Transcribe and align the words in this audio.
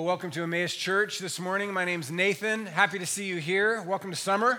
Well, 0.00 0.06
welcome 0.06 0.30
to 0.30 0.42
Emmaus 0.44 0.74
Church 0.74 1.18
this 1.18 1.38
morning. 1.38 1.74
My 1.74 1.84
name's 1.84 2.10
Nathan. 2.10 2.64
Happy 2.64 2.98
to 2.98 3.04
see 3.04 3.26
you 3.26 3.36
here. 3.36 3.82
Welcome 3.82 4.08
to 4.08 4.16
summer. 4.16 4.58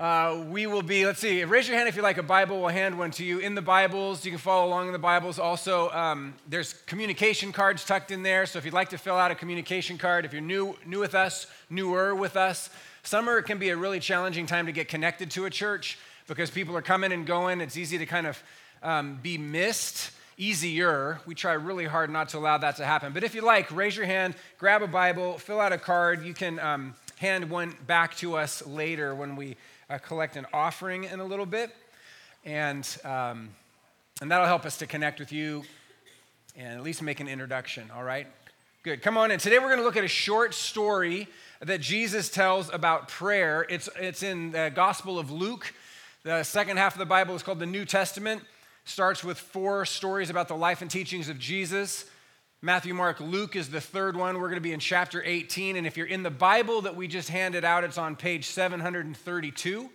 Uh, 0.00 0.44
we 0.48 0.66
will 0.66 0.82
be, 0.82 1.06
let's 1.06 1.20
see, 1.20 1.44
raise 1.44 1.68
your 1.68 1.76
hand 1.76 1.88
if 1.88 1.94
you 1.94 2.02
like 2.02 2.18
a 2.18 2.24
Bible. 2.24 2.58
We'll 2.58 2.70
hand 2.70 2.98
one 2.98 3.12
to 3.12 3.24
you. 3.24 3.38
In 3.38 3.54
the 3.54 3.62
Bibles, 3.62 4.24
you 4.24 4.32
can 4.32 4.40
follow 4.40 4.66
along 4.66 4.88
in 4.88 4.92
the 4.92 4.98
Bibles. 4.98 5.38
Also, 5.38 5.90
um, 5.90 6.34
there's 6.48 6.72
communication 6.72 7.52
cards 7.52 7.84
tucked 7.84 8.10
in 8.10 8.24
there. 8.24 8.46
So 8.46 8.58
if 8.58 8.64
you'd 8.64 8.74
like 8.74 8.88
to 8.88 8.98
fill 8.98 9.14
out 9.14 9.30
a 9.30 9.36
communication 9.36 9.96
card, 9.96 10.24
if 10.24 10.32
you're 10.32 10.42
new, 10.42 10.76
new 10.84 10.98
with 10.98 11.14
us, 11.14 11.46
newer 11.70 12.12
with 12.12 12.36
us, 12.36 12.68
summer 13.04 13.42
can 13.42 13.58
be 13.58 13.68
a 13.68 13.76
really 13.76 14.00
challenging 14.00 14.46
time 14.46 14.66
to 14.66 14.72
get 14.72 14.88
connected 14.88 15.30
to 15.30 15.44
a 15.44 15.50
church 15.50 16.00
because 16.26 16.50
people 16.50 16.76
are 16.76 16.82
coming 16.82 17.12
and 17.12 17.28
going. 17.28 17.60
It's 17.60 17.76
easy 17.76 17.96
to 17.98 18.06
kind 18.06 18.26
of 18.26 18.42
um, 18.82 19.20
be 19.22 19.38
missed 19.38 20.10
easier. 20.36 21.20
We 21.26 21.34
try 21.34 21.52
really 21.52 21.86
hard 21.86 22.10
not 22.10 22.28
to 22.30 22.38
allow 22.38 22.58
that 22.58 22.76
to 22.76 22.84
happen. 22.84 23.12
But 23.12 23.24
if 23.24 23.34
you 23.34 23.42
like, 23.42 23.70
raise 23.70 23.96
your 23.96 24.06
hand, 24.06 24.34
grab 24.58 24.82
a 24.82 24.86
Bible, 24.86 25.38
fill 25.38 25.60
out 25.60 25.72
a 25.72 25.78
card. 25.78 26.24
You 26.24 26.34
can 26.34 26.58
um, 26.58 26.94
hand 27.16 27.48
one 27.48 27.74
back 27.86 28.16
to 28.16 28.36
us 28.36 28.66
later 28.66 29.14
when 29.14 29.36
we 29.36 29.56
uh, 29.88 29.98
collect 29.98 30.36
an 30.36 30.46
offering 30.52 31.04
in 31.04 31.20
a 31.20 31.24
little 31.24 31.46
bit. 31.46 31.70
And, 32.44 32.86
um, 33.04 33.50
and 34.20 34.30
that'll 34.30 34.46
help 34.46 34.66
us 34.66 34.76
to 34.78 34.86
connect 34.86 35.18
with 35.18 35.32
you 35.32 35.62
and 36.56 36.78
at 36.78 36.82
least 36.82 37.02
make 37.02 37.20
an 37.20 37.28
introduction, 37.28 37.90
all 37.94 38.04
right? 38.04 38.26
Good. 38.82 39.02
Come 39.02 39.16
on 39.16 39.30
in. 39.30 39.38
Today 39.38 39.58
we're 39.58 39.66
going 39.66 39.78
to 39.78 39.84
look 39.84 39.96
at 39.96 40.04
a 40.04 40.08
short 40.08 40.54
story 40.54 41.28
that 41.60 41.80
Jesus 41.80 42.30
tells 42.30 42.72
about 42.72 43.08
prayer. 43.08 43.66
It's, 43.68 43.88
it's 43.98 44.22
in 44.22 44.52
the 44.52 44.70
Gospel 44.74 45.18
of 45.18 45.30
Luke. 45.30 45.72
The 46.22 46.42
second 46.44 46.76
half 46.76 46.94
of 46.94 46.98
the 46.98 47.06
Bible 47.06 47.34
is 47.34 47.42
called 47.42 47.58
the 47.58 47.66
New 47.66 47.84
Testament 47.84 48.42
starts 48.86 49.24
with 49.24 49.36
four 49.36 49.84
stories 49.84 50.30
about 50.30 50.46
the 50.46 50.54
life 50.54 50.80
and 50.80 50.90
teachings 50.90 51.28
of 51.28 51.38
Jesus. 51.40 52.06
Matthew, 52.62 52.94
Mark, 52.94 53.18
Luke 53.18 53.56
is 53.56 53.68
the 53.68 53.80
third 53.80 54.16
one. 54.16 54.36
We're 54.36 54.48
going 54.48 54.54
to 54.54 54.60
be 54.60 54.72
in 54.72 54.80
chapter 54.80 55.22
18. 55.24 55.76
And 55.76 55.86
if 55.86 55.96
you're 55.96 56.06
in 56.06 56.22
the 56.22 56.30
Bible 56.30 56.82
that 56.82 56.94
we 56.94 57.08
just 57.08 57.28
handed 57.28 57.64
out, 57.64 57.82
it's 57.82 57.98
on 57.98 58.14
page 58.14 58.46
732. 58.46 59.90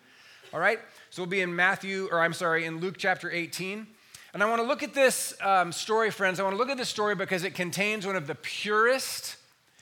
All 0.53 0.59
right? 0.59 0.78
So 1.09 1.22
we'll 1.22 1.30
be 1.30 1.39
in 1.39 1.56
Matthew, 1.56 2.09
or 2.11 2.20
I'm 2.20 2.33
sorry, 2.33 2.66
in 2.66 2.81
Luke 2.81 2.95
chapter 2.98 3.31
18. 3.31 3.88
And 4.33 4.44
I 4.44 4.45
want 4.50 4.61
to 4.61 4.67
look 4.67 4.83
at 4.83 4.94
this 4.94 5.33
um, 5.42 5.72
story, 5.72 6.11
friends. 6.11 6.42
I 6.42 6.44
want 6.44 6.53
to 6.53 6.58
look 6.58 6.70
at 6.70 6.78
this 6.78 6.89
story 6.89 7.16
because 7.16 7.45
it 7.45 7.55
contains 7.55 8.05
one 8.05 8.17
of 8.17 8.28
the 8.28 8.36
purest, 8.36 9.38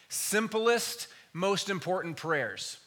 simplest, 0.07 1.07
most 1.33 1.71
important 1.71 2.15
prayers. 2.15 2.77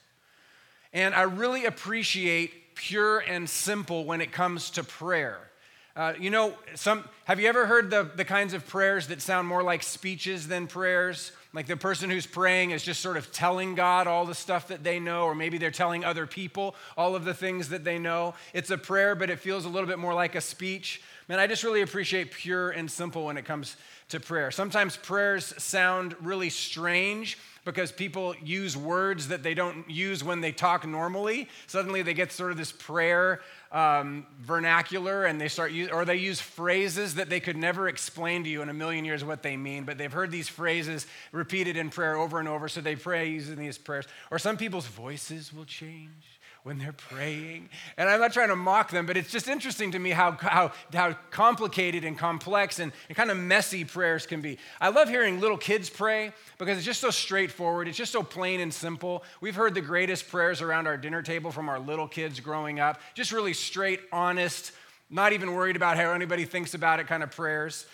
And 0.92 1.17
I 1.17 1.23
really 1.23 1.64
appreciate 1.64 2.77
pure 2.77 3.19
and 3.19 3.51
simple 3.51 4.05
when 4.05 4.20
it 4.20 4.31
comes 4.31 4.70
to 4.70 4.84
prayer. 4.84 5.48
Uh, 5.95 6.15
you 6.19 6.31
know, 6.31 6.55
some, 6.75 7.05
have 7.25 7.39
you 7.39 7.47
ever 7.47 7.67
heard 7.67 7.91
the, 7.91 8.11
the 8.17 8.25
kinds 8.25 8.55
of 8.55 8.67
prayers 8.67 9.09
that 9.09 9.21
sound 9.21 9.47
more 9.47 9.62
like 9.62 9.83
speeches 9.83 10.48
than 10.48 10.67
prayers? 10.67 11.33
Like 11.53 11.67
the 11.67 11.77
person 11.77 12.09
who's 12.09 12.27
praying 12.27 12.71
is 12.71 12.83
just 12.83 13.03
sort 13.03 13.19
of 13.19 13.31
telling 13.31 13.75
God 13.75 14.07
all 14.07 14.25
the 14.25 14.35
stuff 14.35 14.69
that 14.69 14.83
they 14.83 14.98
know, 14.98 15.25
or 15.25 15.35
maybe 15.35 15.59
they're 15.59 15.70
telling 15.70 16.03
other 16.03 16.27
people 16.27 16.75
all 16.97 17.15
of 17.15 17.27
the 17.27 17.35
things 17.35 17.69
that 17.69 17.85
they 17.85 17.98
know. 17.98 18.33
It's 18.55 18.70
a 18.70 18.79
prayer, 18.79 19.15
but 19.15 19.29
it 19.29 19.39
feels 19.39 19.67
a 19.67 19.69
little 19.69 19.87
bit 19.87 19.98
more 19.98 20.15
like 20.15 20.35
a 20.35 20.41
speech. 20.41 21.03
Man, 21.29 21.39
I 21.39 21.47
just 21.47 21.63
really 21.63 21.83
appreciate 21.83 22.33
pure 22.33 22.70
and 22.70 22.91
simple 22.91 23.27
when 23.27 23.37
it 23.37 23.45
comes 23.45 23.77
to 24.09 24.19
prayer. 24.19 24.51
Sometimes 24.51 24.97
prayers 24.97 25.53
sound 25.63 26.17
really 26.23 26.48
strange 26.48 27.37
because 27.64 27.92
people 27.92 28.34
use 28.42 28.77
words 28.77 29.28
that 29.28 29.42
they 29.42 29.55
don't 29.55 29.89
use 29.89 30.24
when 30.24 30.40
they 30.40 30.52
talk 30.52 30.86
normally. 30.86 31.48
Suddenly 31.67 32.02
they 32.02 32.14
get 32.14 32.33
sort 32.33 32.50
of 32.50 32.56
this 32.56 32.73
prayer 32.73 33.40
um, 33.70 34.27
vernacular 34.40 35.24
and 35.24 35.40
they 35.40 35.48
start 35.48 35.72
use, 35.72 35.90
or 35.90 36.05
they 36.05 36.17
use 36.17 36.40
phrases 36.40 37.14
that 37.14 37.30
they 37.30 37.40
could 37.40 37.56
never 37.56 37.89
explain 37.89 38.45
to 38.45 38.51
you 38.51 38.62
in 38.62 38.68
a 38.68 38.74
million 38.74 39.05
years 39.05 39.24
what 39.24 39.42
they 39.42 39.56
mean, 39.56 39.84
but 39.84 39.96
they've 39.96 40.12
heard 40.12 40.30
these 40.30 40.48
phrases 40.48 41.06
repeated 41.30 41.77
in 41.77 41.90
prayer 41.90 42.17
over 42.17 42.39
and 42.39 42.48
over, 42.48 42.68
so 42.68 42.80
they 42.80 42.96
pray 42.96 43.28
using 43.28 43.56
these 43.56 43.78
prayers. 43.78 44.06
Or 44.30 44.39
some 44.39 44.56
people's 44.56 44.86
voices 44.86 45.52
will 45.52 45.64
change 45.64 46.40
when 46.64 46.78
they're 46.78 46.92
praying. 46.92 47.68
And 47.96 48.08
I'm 48.08 48.20
not 48.20 48.33
trying 48.33 48.48
to 48.48 48.56
mock 48.56 48.90
them, 48.90 49.05
but 49.05 49.17
it's 49.17 49.33
just 49.33 49.48
interesting 49.48 49.92
to 49.92 49.98
me 49.98 50.11
how, 50.11 50.33
how, 50.33 50.73
how 50.92 51.14
complicated 51.30 52.05
and 52.05 52.17
complex 52.17 52.78
and, 52.78 52.92
and 53.08 53.17
kind 53.17 53.30
of 53.30 53.36
messy 53.36 53.84
prayers 53.84 54.27
can 54.27 54.40
be. 54.40 54.58
I 54.80 54.90
love 54.90 55.08
hearing 55.08 55.40
little 55.40 55.56
kids 55.58 55.90
pray 55.90 56.33
because 56.58 56.77
it's 56.77 56.86
just 56.86 57.01
so 57.01 57.11
straightforward. 57.11 57.89
It's 57.89 57.98
just 57.98 58.12
so 58.12 58.22
plain 58.22 58.61
and 58.61 58.72
simple. 58.72 59.24
We've 59.40 59.56
heard 59.56 59.74
the 59.74 59.80
greatest 59.80 60.28
prayers 60.28 60.62
around 60.62 60.86
our 60.86 60.96
dinner 60.96 61.20
table 61.22 61.51
from 61.51 61.68
our 61.68 61.80
little 61.80 62.06
kids 62.06 62.39
growing 62.39 62.78
up, 62.78 63.01
just 63.14 63.33
really 63.33 63.55
straight, 63.55 64.01
honest, 64.12 64.70
not 65.11 65.33
even 65.33 65.55
worried 65.55 65.77
about 65.77 65.96
how 65.96 66.12
anybody 66.12 66.45
thinks 66.45 66.74
about 66.74 67.01
it 67.01 67.08
kind 67.08 67.24
of 67.24 67.33
prayers. 67.33 67.86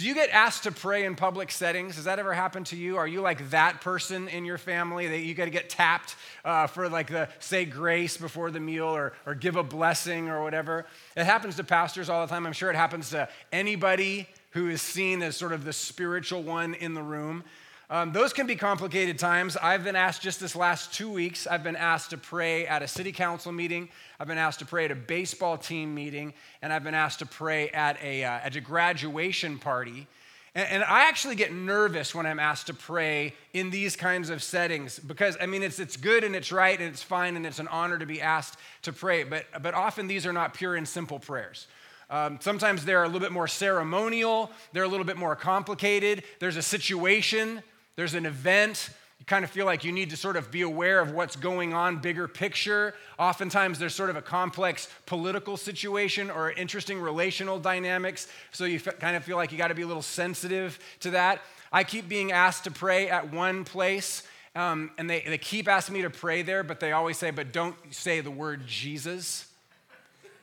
Do 0.00 0.06
you 0.06 0.14
get 0.14 0.30
asked 0.30 0.62
to 0.62 0.72
pray 0.72 1.04
in 1.04 1.14
public 1.14 1.50
settings? 1.50 1.96
Has 1.96 2.04
that 2.04 2.18
ever 2.18 2.32
happened 2.32 2.64
to 2.68 2.76
you? 2.76 2.96
Are 2.96 3.06
you 3.06 3.20
like 3.20 3.50
that 3.50 3.82
person 3.82 4.28
in 4.28 4.46
your 4.46 4.56
family 4.56 5.08
that 5.08 5.18
you 5.18 5.34
got 5.34 5.44
to 5.44 5.50
get 5.50 5.68
tapped 5.68 6.16
uh, 6.42 6.68
for 6.68 6.88
like 6.88 7.08
the 7.08 7.28
say 7.38 7.66
grace 7.66 8.16
before 8.16 8.50
the 8.50 8.60
meal 8.60 8.86
or, 8.86 9.12
or 9.26 9.34
give 9.34 9.56
a 9.56 9.62
blessing 9.62 10.30
or 10.30 10.42
whatever? 10.42 10.86
It 11.18 11.24
happens 11.24 11.56
to 11.56 11.64
pastors 11.64 12.08
all 12.08 12.26
the 12.26 12.30
time. 12.30 12.46
I'm 12.46 12.54
sure 12.54 12.70
it 12.70 12.76
happens 12.76 13.10
to 13.10 13.28
anybody 13.52 14.26
who 14.52 14.70
is 14.70 14.80
seen 14.80 15.20
as 15.20 15.36
sort 15.36 15.52
of 15.52 15.64
the 15.64 15.72
spiritual 15.74 16.42
one 16.42 16.72
in 16.72 16.94
the 16.94 17.02
room. 17.02 17.44
Um, 17.92 18.12
those 18.12 18.32
can 18.32 18.46
be 18.46 18.54
complicated 18.54 19.18
times. 19.18 19.56
I've 19.56 19.82
been 19.82 19.96
asked 19.96 20.22
just 20.22 20.38
this 20.38 20.54
last 20.54 20.94
two 20.94 21.10
weeks, 21.10 21.48
I've 21.48 21.64
been 21.64 21.74
asked 21.74 22.10
to 22.10 22.16
pray 22.16 22.64
at 22.64 22.82
a 22.82 22.88
city 22.88 23.10
council 23.10 23.50
meeting, 23.50 23.88
I've 24.20 24.28
been 24.28 24.38
asked 24.38 24.60
to 24.60 24.64
pray 24.64 24.84
at 24.84 24.92
a 24.92 24.94
baseball 24.94 25.58
team 25.58 25.92
meeting, 25.92 26.32
and 26.62 26.72
I've 26.72 26.84
been 26.84 26.94
asked 26.94 27.18
to 27.18 27.26
pray 27.26 27.68
at 27.70 28.00
a, 28.00 28.22
uh, 28.22 28.30
at 28.30 28.54
a 28.54 28.60
graduation 28.60 29.58
party. 29.58 30.06
And, 30.54 30.68
and, 30.68 30.84
I 30.84 31.08
actually 31.08 31.34
get 31.34 31.52
nervous 31.52 32.14
when 32.14 32.26
I'm 32.26 32.38
asked 32.38 32.68
to 32.68 32.74
pray 32.74 33.34
in 33.54 33.70
these 33.70 33.96
kinds 33.96 34.30
of 34.30 34.40
settings 34.40 35.00
because, 35.00 35.36
I 35.40 35.46
mean, 35.46 35.64
it's, 35.64 35.80
it's 35.80 35.96
good 35.96 36.22
and 36.22 36.36
it's 36.36 36.52
right 36.52 36.78
and 36.78 36.88
it's 36.88 37.02
fine 37.02 37.34
and 37.34 37.44
it's 37.44 37.58
an 37.58 37.68
honor 37.68 37.98
to 37.98 38.06
be 38.06 38.22
asked 38.22 38.56
to 38.82 38.92
pray, 38.92 39.24
but, 39.24 39.46
but 39.62 39.74
often 39.74 40.06
these 40.06 40.26
are 40.26 40.32
not 40.32 40.54
pure 40.54 40.76
and 40.76 40.86
simple 40.86 41.18
prayers. 41.18 41.66
Um, 42.08 42.38
sometimes 42.40 42.84
they're 42.84 43.02
a 43.02 43.06
little 43.06 43.20
bit 43.20 43.32
more 43.32 43.48
ceremonial, 43.48 44.50
they're 44.72 44.84
a 44.84 44.88
little 44.88 45.06
bit 45.06 45.16
more 45.16 45.34
complicated. 45.34 46.22
There's 46.38 46.56
a 46.56 46.62
situation 46.62 47.62
there's 48.00 48.14
an 48.14 48.24
event, 48.24 48.88
you 49.18 49.26
kind 49.26 49.44
of 49.44 49.50
feel 49.50 49.66
like 49.66 49.84
you 49.84 49.92
need 49.92 50.08
to 50.08 50.16
sort 50.16 50.38
of 50.38 50.50
be 50.50 50.62
aware 50.62 51.00
of 51.00 51.12
what's 51.12 51.36
going 51.36 51.74
on, 51.74 51.98
bigger 51.98 52.26
picture. 52.26 52.94
Oftentimes, 53.18 53.78
there's 53.78 53.94
sort 53.94 54.08
of 54.08 54.16
a 54.16 54.22
complex 54.22 54.88
political 55.04 55.58
situation 55.58 56.30
or 56.30 56.50
interesting 56.50 56.98
relational 56.98 57.58
dynamics, 57.58 58.26
so 58.52 58.64
you 58.64 58.80
kind 58.80 59.16
of 59.16 59.24
feel 59.24 59.36
like 59.36 59.52
you 59.52 59.58
got 59.58 59.68
to 59.68 59.74
be 59.74 59.82
a 59.82 59.86
little 59.86 60.00
sensitive 60.00 60.78
to 61.00 61.10
that. 61.10 61.42
I 61.70 61.84
keep 61.84 62.08
being 62.08 62.32
asked 62.32 62.64
to 62.64 62.70
pray 62.70 63.10
at 63.10 63.30
one 63.34 63.64
place, 63.64 64.22
um, 64.56 64.92
and 64.96 65.10
they, 65.10 65.20
they 65.20 65.36
keep 65.36 65.68
asking 65.68 65.92
me 65.92 66.00
to 66.00 66.10
pray 66.10 66.40
there, 66.40 66.62
but 66.62 66.80
they 66.80 66.92
always 66.92 67.18
say, 67.18 67.30
but 67.30 67.52
don't 67.52 67.76
say 67.90 68.22
the 68.22 68.30
word 68.30 68.66
Jesus, 68.66 69.46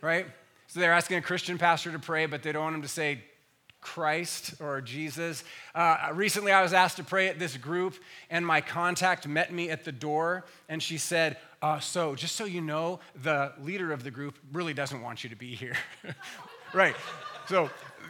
right? 0.01 0.28
So 0.67 0.79
they're 0.79 0.94
asking 0.94 1.17
a 1.17 1.22
Christian 1.23 1.57
pastor 1.57 1.91
to 1.91 1.97
pray, 1.97 2.28
but 2.28 2.44
they 2.44 2.51
don't 2.51 2.66
want 2.66 2.75
him 2.75 2.84
to 2.84 2.88
say 2.88 3.23
Christ 3.93 4.55
or 4.59 4.81
Jesus. 4.81 5.45
Uh, 5.73 6.09
recently, 6.13 6.51
I 6.51 6.61
was 6.61 6.73
asked 6.73 6.97
to 6.97 7.05
pray 7.05 7.29
at 7.29 7.39
this 7.39 7.55
group, 7.55 7.95
and 8.29 8.45
my 8.45 8.59
contact 8.59 9.25
met 9.25 9.53
me 9.53 9.69
at 9.69 9.85
the 9.85 9.93
door, 9.93 10.43
and 10.67 10.83
she 10.83 10.97
said, 10.97 11.37
uh, 11.61 11.79
So, 11.79 12.13
just 12.13 12.35
so 12.35 12.43
you 12.43 12.59
know, 12.59 12.99
the 13.23 13.53
leader 13.61 13.93
of 13.93 14.03
the 14.03 14.11
group 14.11 14.37
really 14.51 14.73
doesn't 14.73 15.01
want 15.01 15.23
you 15.23 15.29
to 15.29 15.37
be 15.37 15.55
here. 15.55 15.77
right. 16.73 16.95
So, 17.47 17.69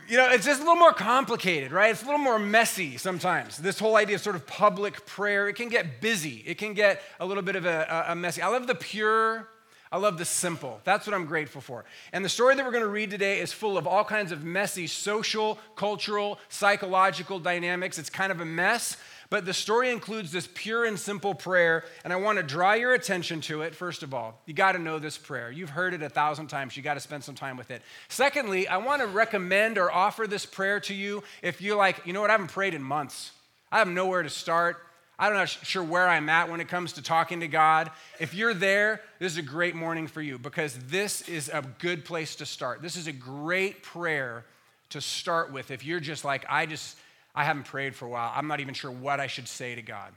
you 0.10 0.18
know, 0.18 0.28
it's 0.30 0.46
just 0.46 0.62
a 0.62 0.64
little 0.64 0.80
more 0.80 0.94
complicated, 0.94 1.72
right? 1.72 1.92
It's 1.92 2.02
a 2.02 2.06
little 2.06 2.18
more 2.20 2.40
messy 2.40 2.98
sometimes. 2.98 3.58
This 3.58 3.78
whole 3.78 3.98
idea 3.98 4.16
of 4.16 4.22
sort 4.22 4.36
of 4.36 4.48
public 4.48 5.06
prayer, 5.06 5.48
it 5.48 5.54
can 5.54 5.70
get 5.70 6.02
busy. 6.02 6.44
It 6.46 6.58
can 6.58 6.74
get 6.74 7.02
a 7.20 7.26
little 7.26 7.44
bit 7.44 7.56
of 7.56 7.68
a, 7.68 8.06
a 8.10 8.16
messy. 8.16 8.42
I 8.42 8.48
love 8.48 8.66
the 8.66 8.76
pure 8.76 9.48
I 9.92 9.98
love 9.98 10.18
the 10.18 10.26
simple. 10.26 10.82
That's 10.84 11.08
what 11.08 11.14
I'm 11.14 11.26
grateful 11.26 11.62
for. 11.62 11.86
And 12.12 12.24
the 12.24 12.30
story 12.30 12.56
that 12.56 12.66
we're 12.66 12.72
going 12.72 12.84
to 12.84 12.90
read 12.90 13.10
today 13.10 13.40
is 13.40 13.54
full 13.54 13.78
of 13.78 13.88
all 13.88 14.04
kinds 14.04 14.32
of 14.32 14.44
messy 14.44 14.86
social, 14.88 15.58
cultural, 15.76 16.40
psychological 16.50 17.40
dynamics. 17.40 17.98
It's 17.98 18.10
kind 18.10 18.32
of 18.32 18.42
a 18.42 18.46
mess, 18.46 18.98
but 19.30 19.46
the 19.46 19.54
story 19.54 19.92
includes 19.92 20.32
this 20.32 20.50
pure 20.54 20.86
and 20.86 21.00
simple 21.00 21.34
prayer, 21.34 21.86
and 22.04 22.12
I 22.12 22.18
want 22.18 22.38
to 22.38 22.44
draw 22.44 22.74
your 22.74 22.94
attention 22.94 23.40
to 23.42 23.62
it. 23.62 23.76
First 23.76 24.04
of 24.04 24.14
all, 24.14 24.42
you 24.46 24.54
got 24.54 24.74
to 24.74 24.80
know 24.80 25.00
this 25.00 25.18
prayer. 25.18 25.52
You've 25.52 25.70
heard 25.70 25.94
it 25.94 26.02
a 26.02 26.10
thousand 26.10 26.48
times, 26.48 26.76
you 26.76 26.84
got 26.84 26.96
to 26.96 27.00
spend 27.00 27.24
some 27.24 27.36
time 27.36 27.56
with 27.56 27.72
it. 27.72 27.82
Secondly, 28.10 28.68
I 28.68 28.78
want 28.78 29.02
to 29.02 29.08
recommend 29.08 29.78
or 29.78 29.92
offer 29.92 30.28
this 30.28 30.46
prayer 30.46 30.82
to 30.82 30.94
you 30.94 31.24
if 31.42 31.62
you're 31.62 31.78
like, 31.78 32.06
you 32.06 32.12
know 32.12 32.22
what, 32.22 32.30
I 32.30 32.34
haven't 32.34 32.52
prayed 32.52 32.74
in 32.74 32.84
months. 32.84 33.32
I 33.72 33.80
have 33.80 33.88
nowhere 33.90 34.24
to 34.24 34.30
start. 34.30 34.87
I'm 35.20 35.34
not 35.34 35.40
know 35.40 35.46
sure 35.46 35.84
where 35.84 36.08
I'm 36.08 36.30
at 36.30 36.50
when 36.50 36.62
it 36.62 36.68
comes 36.68 36.94
to 36.94 37.02
talking 37.02 37.40
to 37.40 37.48
God. 37.48 37.90
If 38.20 38.36
you're 38.36 38.54
there, 38.54 39.02
this 39.18 39.32
is 39.32 39.38
a 39.40 39.44
great 39.44 39.76
morning 39.76 40.06
for 40.06 40.22
you 40.22 40.38
because 40.38 40.78
this 40.78 41.28
is 41.28 41.50
a 41.50 41.64
good 41.80 42.06
place 42.06 42.36
to 42.36 42.46
start. 42.46 42.84
This 42.84 42.96
is 42.96 43.08
a 43.08 43.12
great 43.12 43.82
prayer 43.82 44.46
to 44.92 45.02
start 45.02 45.52
with. 45.52 45.72
If 45.72 45.84
you're 45.84 46.00
just 46.00 46.24
like, 46.24 46.46
I 46.48 46.68
just, 46.68 46.98
I 47.34 47.44
haven't 47.46 47.64
prayed 47.64 47.96
for 47.96 48.06
a 48.06 48.10
while, 48.10 48.32
I'm 48.36 48.48
not 48.48 48.60
even 48.60 48.76
sure 48.76 48.92
what 48.92 49.20
I 49.20 49.26
should 49.26 49.48
say 49.48 49.74
to 49.74 49.82
God. 49.82 50.14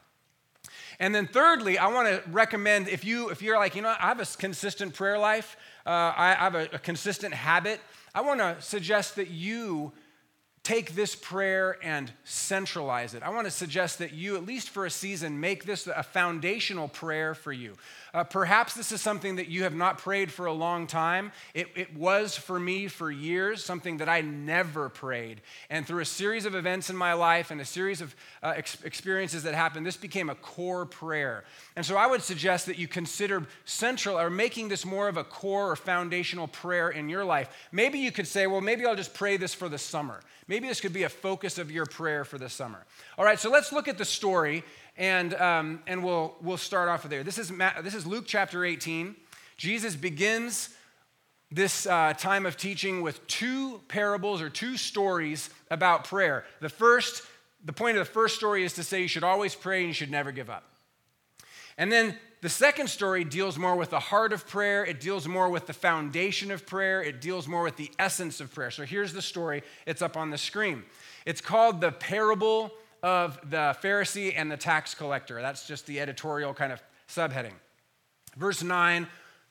And 0.99 1.15
then 1.15 1.27
thirdly, 1.27 1.79
I 1.79 1.87
want 1.89 2.09
to 2.09 2.23
recommend 2.31 2.89
if 2.89 3.03
you 3.03 3.31
if 3.31 3.41
you're 3.41 3.57
like, 3.57 3.75
you 3.75 3.81
know, 3.81 3.95
I 3.99 4.09
have 4.09 4.21
a 4.21 4.27
consistent 4.37 4.93
prayer 4.95 5.19
life, 5.19 5.57
uh, 5.87 6.13
I 6.15 6.35
have 6.39 6.55
a, 6.55 6.69
a 6.75 6.79
consistent 6.79 7.33
habit. 7.33 7.81
I 8.15 8.21
want 8.21 8.41
to 8.41 8.57
suggest 8.61 9.17
that 9.17 9.29
you 9.29 9.93
take 10.63 10.95
this 10.95 11.17
prayer 11.17 11.79
and 11.83 12.13
centralize 12.23 13.15
it. 13.15 13.23
I 13.23 13.31
want 13.31 13.47
to 13.47 13.51
suggest 13.51 13.99
that 13.99 14.13
you, 14.13 14.37
at 14.37 14.45
least 14.45 14.69
for 14.69 14.85
a 14.85 14.91
season, 14.91 15.41
make 15.41 15.65
this 15.65 15.87
a 15.87 16.03
foundational 16.03 16.87
prayer 16.87 17.35
for 17.35 17.53
you. 17.53 17.77
Uh, 18.13 18.25
perhaps 18.25 18.75
this 18.75 18.93
is 18.93 19.01
something 19.01 19.37
that 19.37 19.49
you 19.49 19.63
have 19.63 19.75
not 19.75 19.99
prayed 19.99 20.31
for 20.31 20.47
a 20.47 20.53
long 20.53 20.87
time. 20.87 21.33
It, 21.55 21.69
it 21.77 21.97
was 21.97 22.37
for 22.37 22.61
me 22.61 22.89
for 22.89 23.11
years, 23.11 23.65
something 23.65 23.99
that 23.99 24.09
I 24.09 24.21
never 24.21 24.89
prayed. 24.89 25.41
And 25.71 25.87
through 25.87 26.01
a 26.01 26.07
series 26.07 26.45
of 26.45 26.55
events 26.55 26.91
in 26.91 26.97
my 26.97 27.15
life 27.15 27.51
and 27.51 27.61
a 27.61 27.65
series 27.65 28.01
of 28.01 28.15
uh, 28.43 28.53
ex- 28.57 28.83
experiences 28.83 29.45
that 29.45 29.55
happened, 29.55 29.87
this 29.87 29.97
became 29.97 30.29
a 30.29 30.35
core 30.35 30.85
prayer. 30.85 31.45
And 31.75 31.87
so 31.87 31.97
I 31.97 32.07
would 32.07 32.23
suggest 32.23 32.67
that 32.67 32.79
you 32.79 32.89
consider 32.89 33.47
central 33.65 34.19
or 34.19 34.29
making 34.29 34.69
this 34.69 34.85
more 34.85 35.09
of 35.09 35.17
a 35.17 35.25
core 35.25 35.71
or 35.71 35.77
foundational 35.77 36.49
prayer 36.49 36.91
in 36.91 37.09
your 37.09 37.25
life. 37.25 37.49
Maybe 37.73 38.01
you 38.01 38.13
could 38.13 38.27
say, 38.27 38.47
well, 38.47 38.61
maybe 38.61 38.85
I'll 38.85 38.97
just 38.97 39.15
pray 39.15 39.37
this 39.37 39.55
for 39.55 39.69
the 39.69 39.79
summer. 39.79 40.21
Maybe 40.51 40.67
this 40.67 40.81
could 40.81 40.93
be 40.93 41.05
a 41.05 41.09
focus 41.09 41.59
of 41.59 41.71
your 41.71 41.87
prayer 41.87 42.25
for 42.25 42.37
the 42.37 42.49
summer. 42.49 42.85
All 43.17 43.25
right, 43.25 43.39
so 43.39 43.51
let's 43.51 43.71
look 43.71 43.87
at 43.87 43.99
the 43.99 44.05
story 44.05 44.65
and, 44.97 45.33
um, 45.35 45.81
and 45.87 46.03
we'll, 46.03 46.35
we'll 46.43 46.57
start 46.57 46.89
off 46.89 47.05
there. 47.05 47.23
This 47.23 47.39
is, 47.39 47.53
this 47.85 47.95
is 47.95 48.05
Luke 48.05 48.25
chapter 48.27 48.65
18. 48.65 49.15
Jesus 49.57 49.95
begins 49.95 50.71
this 51.53 51.87
uh, 51.87 52.15
time 52.15 52.47
of 52.47 52.57
teaching 52.57 53.01
with 53.01 53.25
two 53.29 53.81
parables 53.87 54.43
or 54.43 54.51
two 54.51 54.77
stories 54.77 55.51
about 55.71 56.03
prayer. 56.03 56.45
The 56.59 56.69
first, 56.69 57.23
the 57.65 57.73
point 57.73 57.97
of 57.97 58.05
the 58.05 58.13
first 58.13 58.35
story 58.35 58.65
is 58.65 58.73
to 58.73 58.83
say 58.83 59.03
you 59.03 59.07
should 59.07 59.23
always 59.23 59.55
pray 59.55 59.79
and 59.79 59.87
you 59.87 59.95
should 59.95 60.11
never 60.11 60.33
give 60.33 60.51
up. 60.51 60.65
And 61.79 61.93
then 61.93 62.19
the 62.43 62.49
second 62.49 62.89
story 62.89 63.23
deals 63.25 63.59
more 63.59 63.77
with 63.77 63.91
the 63.91 64.01
heart 64.01 64.33
of 64.33 64.47
prayer. 64.47 64.85
It 64.85 64.99
deals 65.01 65.29
more 65.29 65.51
with 65.51 65.67
the 65.67 65.75
foundation 65.75 66.51
of 66.51 66.65
prayer. 66.65 67.03
It 67.03 67.21
deals 67.21 67.47
more 67.47 67.63
with 67.63 67.77
the 67.77 67.91
essence 67.99 68.41
of 68.41 68.53
prayer. 68.55 68.71
So 68.71 68.85
here's 68.85 69.13
the 69.13 69.21
story. 69.21 69.63
It's 69.87 70.01
up 70.01 70.17
on 70.17 70.31
the 70.31 70.39
screen. 70.39 70.85
It's 71.27 71.43
called 71.43 71.83
the 71.83 71.93
parable 71.93 72.73
of 73.03 73.39
the 73.51 73.77
Pharisee 73.83 74.33
and 74.35 74.51
the 74.51 74.57
tax 74.57 74.95
collector. 74.95 75.43
That's 75.43 75.67
just 75.67 75.87
the 75.87 76.01
editorial 76.01 76.55
kind 76.55 76.73
of 76.73 76.81
subheading. 77.09 77.53
Verse 78.37 78.63
9, 78.63 79.07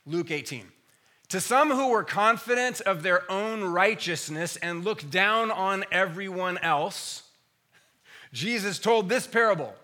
Luke 0.08 0.32
18. 0.32 0.66
To 1.30 1.40
some 1.40 1.70
who 1.70 1.90
were 1.90 2.04
confident 2.04 2.82
of 2.82 3.04
their 3.04 3.32
own 3.32 3.64
righteousness 3.64 4.56
and 4.58 4.84
looked 4.84 5.12
down 5.12 5.52
on 5.52 5.86
everyone 5.92 6.58
else, 6.58 7.22
Jesus 8.34 8.80
told 8.80 9.10
this 9.10 9.28
parable. 9.28 9.76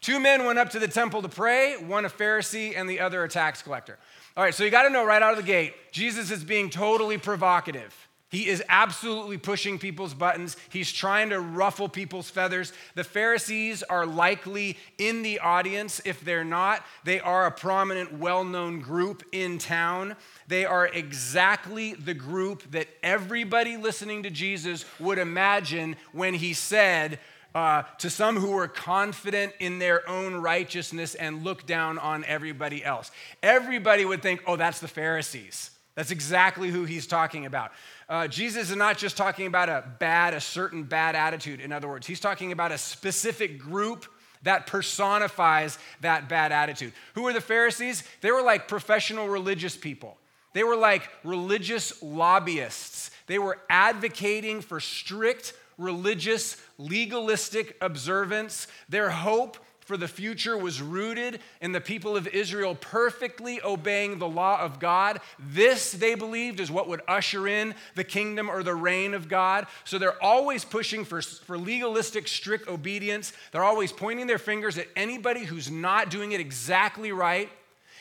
Two 0.00 0.20
men 0.20 0.44
went 0.44 0.58
up 0.58 0.70
to 0.70 0.78
the 0.78 0.88
temple 0.88 1.22
to 1.22 1.28
pray, 1.28 1.76
one 1.76 2.04
a 2.04 2.08
Pharisee 2.08 2.74
and 2.76 2.88
the 2.88 3.00
other 3.00 3.24
a 3.24 3.28
tax 3.28 3.62
collector. 3.62 3.98
All 4.36 4.44
right, 4.44 4.54
so 4.54 4.64
you 4.64 4.70
got 4.70 4.84
to 4.84 4.90
know 4.90 5.04
right 5.04 5.22
out 5.22 5.32
of 5.32 5.36
the 5.36 5.42
gate, 5.42 5.74
Jesus 5.90 6.30
is 6.30 6.44
being 6.44 6.70
totally 6.70 7.18
provocative. 7.18 8.08
He 8.30 8.46
is 8.46 8.62
absolutely 8.68 9.38
pushing 9.38 9.78
people's 9.78 10.12
buttons. 10.12 10.56
He's 10.68 10.92
trying 10.92 11.30
to 11.30 11.40
ruffle 11.40 11.88
people's 11.88 12.28
feathers. 12.28 12.74
The 12.94 13.04
Pharisees 13.04 13.82
are 13.82 14.04
likely 14.04 14.76
in 14.98 15.22
the 15.22 15.38
audience. 15.38 16.02
If 16.04 16.20
they're 16.20 16.44
not, 16.44 16.84
they 17.04 17.20
are 17.20 17.46
a 17.46 17.50
prominent, 17.50 18.12
well 18.12 18.44
known 18.44 18.80
group 18.80 19.22
in 19.32 19.56
town. 19.56 20.14
They 20.46 20.66
are 20.66 20.86
exactly 20.86 21.94
the 21.94 22.12
group 22.12 22.70
that 22.72 22.88
everybody 23.02 23.78
listening 23.78 24.24
to 24.24 24.30
Jesus 24.30 24.84
would 25.00 25.18
imagine 25.18 25.96
when 26.12 26.34
he 26.34 26.52
said, 26.52 27.18
uh, 27.54 27.82
to 27.98 28.10
some 28.10 28.36
who 28.36 28.50
were 28.52 28.68
confident 28.68 29.52
in 29.58 29.78
their 29.78 30.08
own 30.08 30.34
righteousness 30.34 31.14
and 31.14 31.44
look 31.44 31.66
down 31.66 31.98
on 31.98 32.24
everybody 32.24 32.84
else. 32.84 33.10
Everybody 33.42 34.04
would 34.04 34.22
think, 34.22 34.42
oh, 34.46 34.56
that's 34.56 34.80
the 34.80 34.88
Pharisees. 34.88 35.70
That's 35.94 36.10
exactly 36.10 36.68
who 36.68 36.84
he's 36.84 37.06
talking 37.06 37.46
about. 37.46 37.72
Uh, 38.08 38.28
Jesus 38.28 38.70
is 38.70 38.76
not 38.76 38.98
just 38.98 39.16
talking 39.16 39.46
about 39.46 39.68
a 39.68 39.84
bad, 39.98 40.32
a 40.32 40.40
certain 40.40 40.84
bad 40.84 41.16
attitude, 41.16 41.60
in 41.60 41.72
other 41.72 41.88
words, 41.88 42.06
he's 42.06 42.20
talking 42.20 42.52
about 42.52 42.70
a 42.70 42.78
specific 42.78 43.58
group 43.58 44.06
that 44.42 44.66
personifies 44.66 45.78
that 46.00 46.28
bad 46.28 46.52
attitude. 46.52 46.92
Who 47.14 47.22
were 47.22 47.32
the 47.32 47.40
Pharisees? 47.40 48.04
They 48.20 48.30
were 48.30 48.42
like 48.42 48.68
professional 48.68 49.26
religious 49.28 49.76
people, 49.76 50.16
they 50.52 50.62
were 50.62 50.76
like 50.76 51.08
religious 51.24 52.02
lobbyists. 52.02 53.10
They 53.26 53.38
were 53.38 53.58
advocating 53.68 54.62
for 54.62 54.80
strict 54.80 55.52
religious, 55.78 56.56
legalistic 56.76 57.76
observance. 57.80 58.66
Their 58.88 59.10
hope 59.10 59.56
for 59.88 59.96
the 59.96 60.06
future 60.06 60.54
was 60.54 60.82
rooted 60.82 61.40
in 61.62 61.72
the 61.72 61.80
people 61.80 62.14
of 62.14 62.26
Israel 62.26 62.74
perfectly 62.74 63.58
obeying 63.62 64.18
the 64.18 64.28
law 64.28 64.60
of 64.60 64.78
God. 64.78 65.18
This, 65.38 65.92
they 65.92 66.14
believed, 66.14 66.60
is 66.60 66.70
what 66.70 66.88
would 66.88 67.00
usher 67.08 67.48
in 67.48 67.74
the 67.94 68.04
kingdom 68.04 68.50
or 68.50 68.62
the 68.62 68.74
reign 68.74 69.14
of 69.14 69.30
God. 69.30 69.66
So 69.84 69.96
they're 69.96 70.22
always 70.22 70.62
pushing 70.62 71.06
for, 71.06 71.22
for 71.22 71.56
legalistic, 71.56 72.28
strict 72.28 72.68
obedience. 72.68 73.32
They're 73.50 73.64
always 73.64 73.90
pointing 73.90 74.26
their 74.26 74.36
fingers 74.36 74.76
at 74.76 74.88
anybody 74.94 75.44
who's 75.44 75.70
not 75.70 76.10
doing 76.10 76.32
it 76.32 76.40
exactly 76.40 77.10
right. 77.10 77.48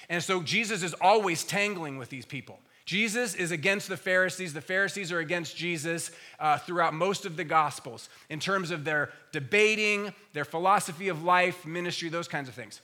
And 0.10 0.22
so 0.22 0.42
Jesus 0.42 0.84
is 0.84 0.94
always 1.00 1.46
tangling 1.46 1.98
with 1.98 2.10
these 2.10 2.26
people. 2.26 2.60
Jesus 2.88 3.36
is 3.36 3.52
against 3.52 3.90
the 3.90 3.98
Pharisees. 3.98 4.54
The 4.54 4.62
Pharisees 4.62 5.12
are 5.12 5.20
against 5.20 5.58
Jesus 5.58 6.10
uh, 6.40 6.58
throughout 6.58 6.94
most 6.94 7.26
of 7.26 7.36
the 7.36 7.44
Gospels 7.44 8.08
in 8.30 8.40
terms 8.40 8.72
of 8.72 8.86
their 8.86 9.12
debating, 9.34 10.14
their 10.32 10.46
philosophy 10.46 11.10
of 11.10 11.22
life, 11.22 11.66
ministry, 11.66 12.08
those 12.08 12.30
kinds 12.30 12.48
of 12.48 12.56
things. 12.56 12.80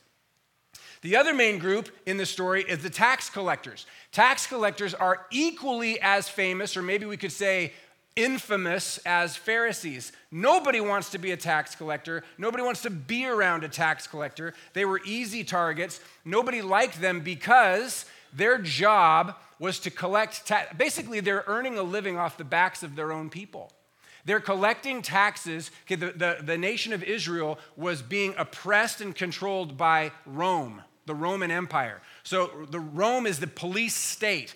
The 1.04 1.16
other 1.16 1.34
main 1.34 1.58
group 1.58 1.88
in 2.06 2.18
the 2.18 2.26
story 2.26 2.66
is 2.68 2.84
the 2.84 2.90
tax 2.90 3.30
collectors. 3.30 3.86
Tax 4.12 4.46
collectors 4.46 4.94
are 4.94 5.26
equally 5.32 6.02
as 6.02 6.28
famous, 6.28 6.76
or 6.76 6.82
maybe 6.82 7.06
we 7.06 7.16
could 7.16 7.32
say 7.32 7.72
infamous, 8.18 9.00
as 9.06 9.38
Pharisees. 9.38 10.12
Nobody 10.32 10.82
wants 10.82 11.12
to 11.12 11.18
be 11.18 11.32
a 11.32 11.38
tax 11.38 11.76
collector. 11.76 12.24
Nobody 12.38 12.62
wants 12.62 12.82
to 12.82 12.90
be 12.90 13.26
around 13.26 13.64
a 13.64 13.70
tax 13.70 14.06
collector. 14.06 14.54
They 14.74 14.84
were 14.84 15.00
easy 15.06 15.46
targets. 15.46 16.02
Nobody 16.26 16.62
liked 16.62 17.00
them 17.00 17.22
because 17.22 18.06
their 18.34 18.58
job 18.58 19.36
was 19.64 19.80
to 19.80 19.90
collect, 19.90 20.52
basically, 20.78 21.22
they're 21.22 21.46
earning 21.48 21.78
a 21.78 21.84
living 21.84 22.18
off 22.18 22.36
the 22.36 22.44
backs 22.44 22.84
of 22.84 22.98
their 22.98 23.14
own 23.14 23.30
people. 23.30 23.72
They're 24.26 24.42
collecting 24.42 25.02
taxes. 25.02 25.72
Okay, 25.86 25.96
the, 25.96 26.12
the, 26.12 26.38
the 26.44 26.58
nation 26.58 26.92
of 26.92 27.02
Israel 27.02 27.58
was 27.78 28.02
being 28.02 28.36
oppressed 28.38 29.00
and 29.00 29.16
controlled 29.16 29.78
by 29.78 30.12
Rome, 30.26 30.82
the 31.06 31.16
Roman 31.16 31.50
Empire. 31.50 32.02
So 32.24 32.68
the 32.72 32.82
Rome 32.82 33.26
is 33.26 33.40
the 33.40 33.48
police 33.48 33.96
state. 33.96 34.54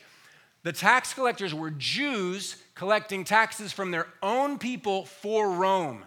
The 0.63 0.73
tax 0.73 1.13
collectors 1.13 1.53
were 1.53 1.71
Jews 1.71 2.61
collecting 2.75 3.23
taxes 3.23 3.71
from 3.71 3.91
their 3.91 4.07
own 4.21 4.59
people 4.59 5.05
for 5.05 5.51
Rome. 5.51 6.03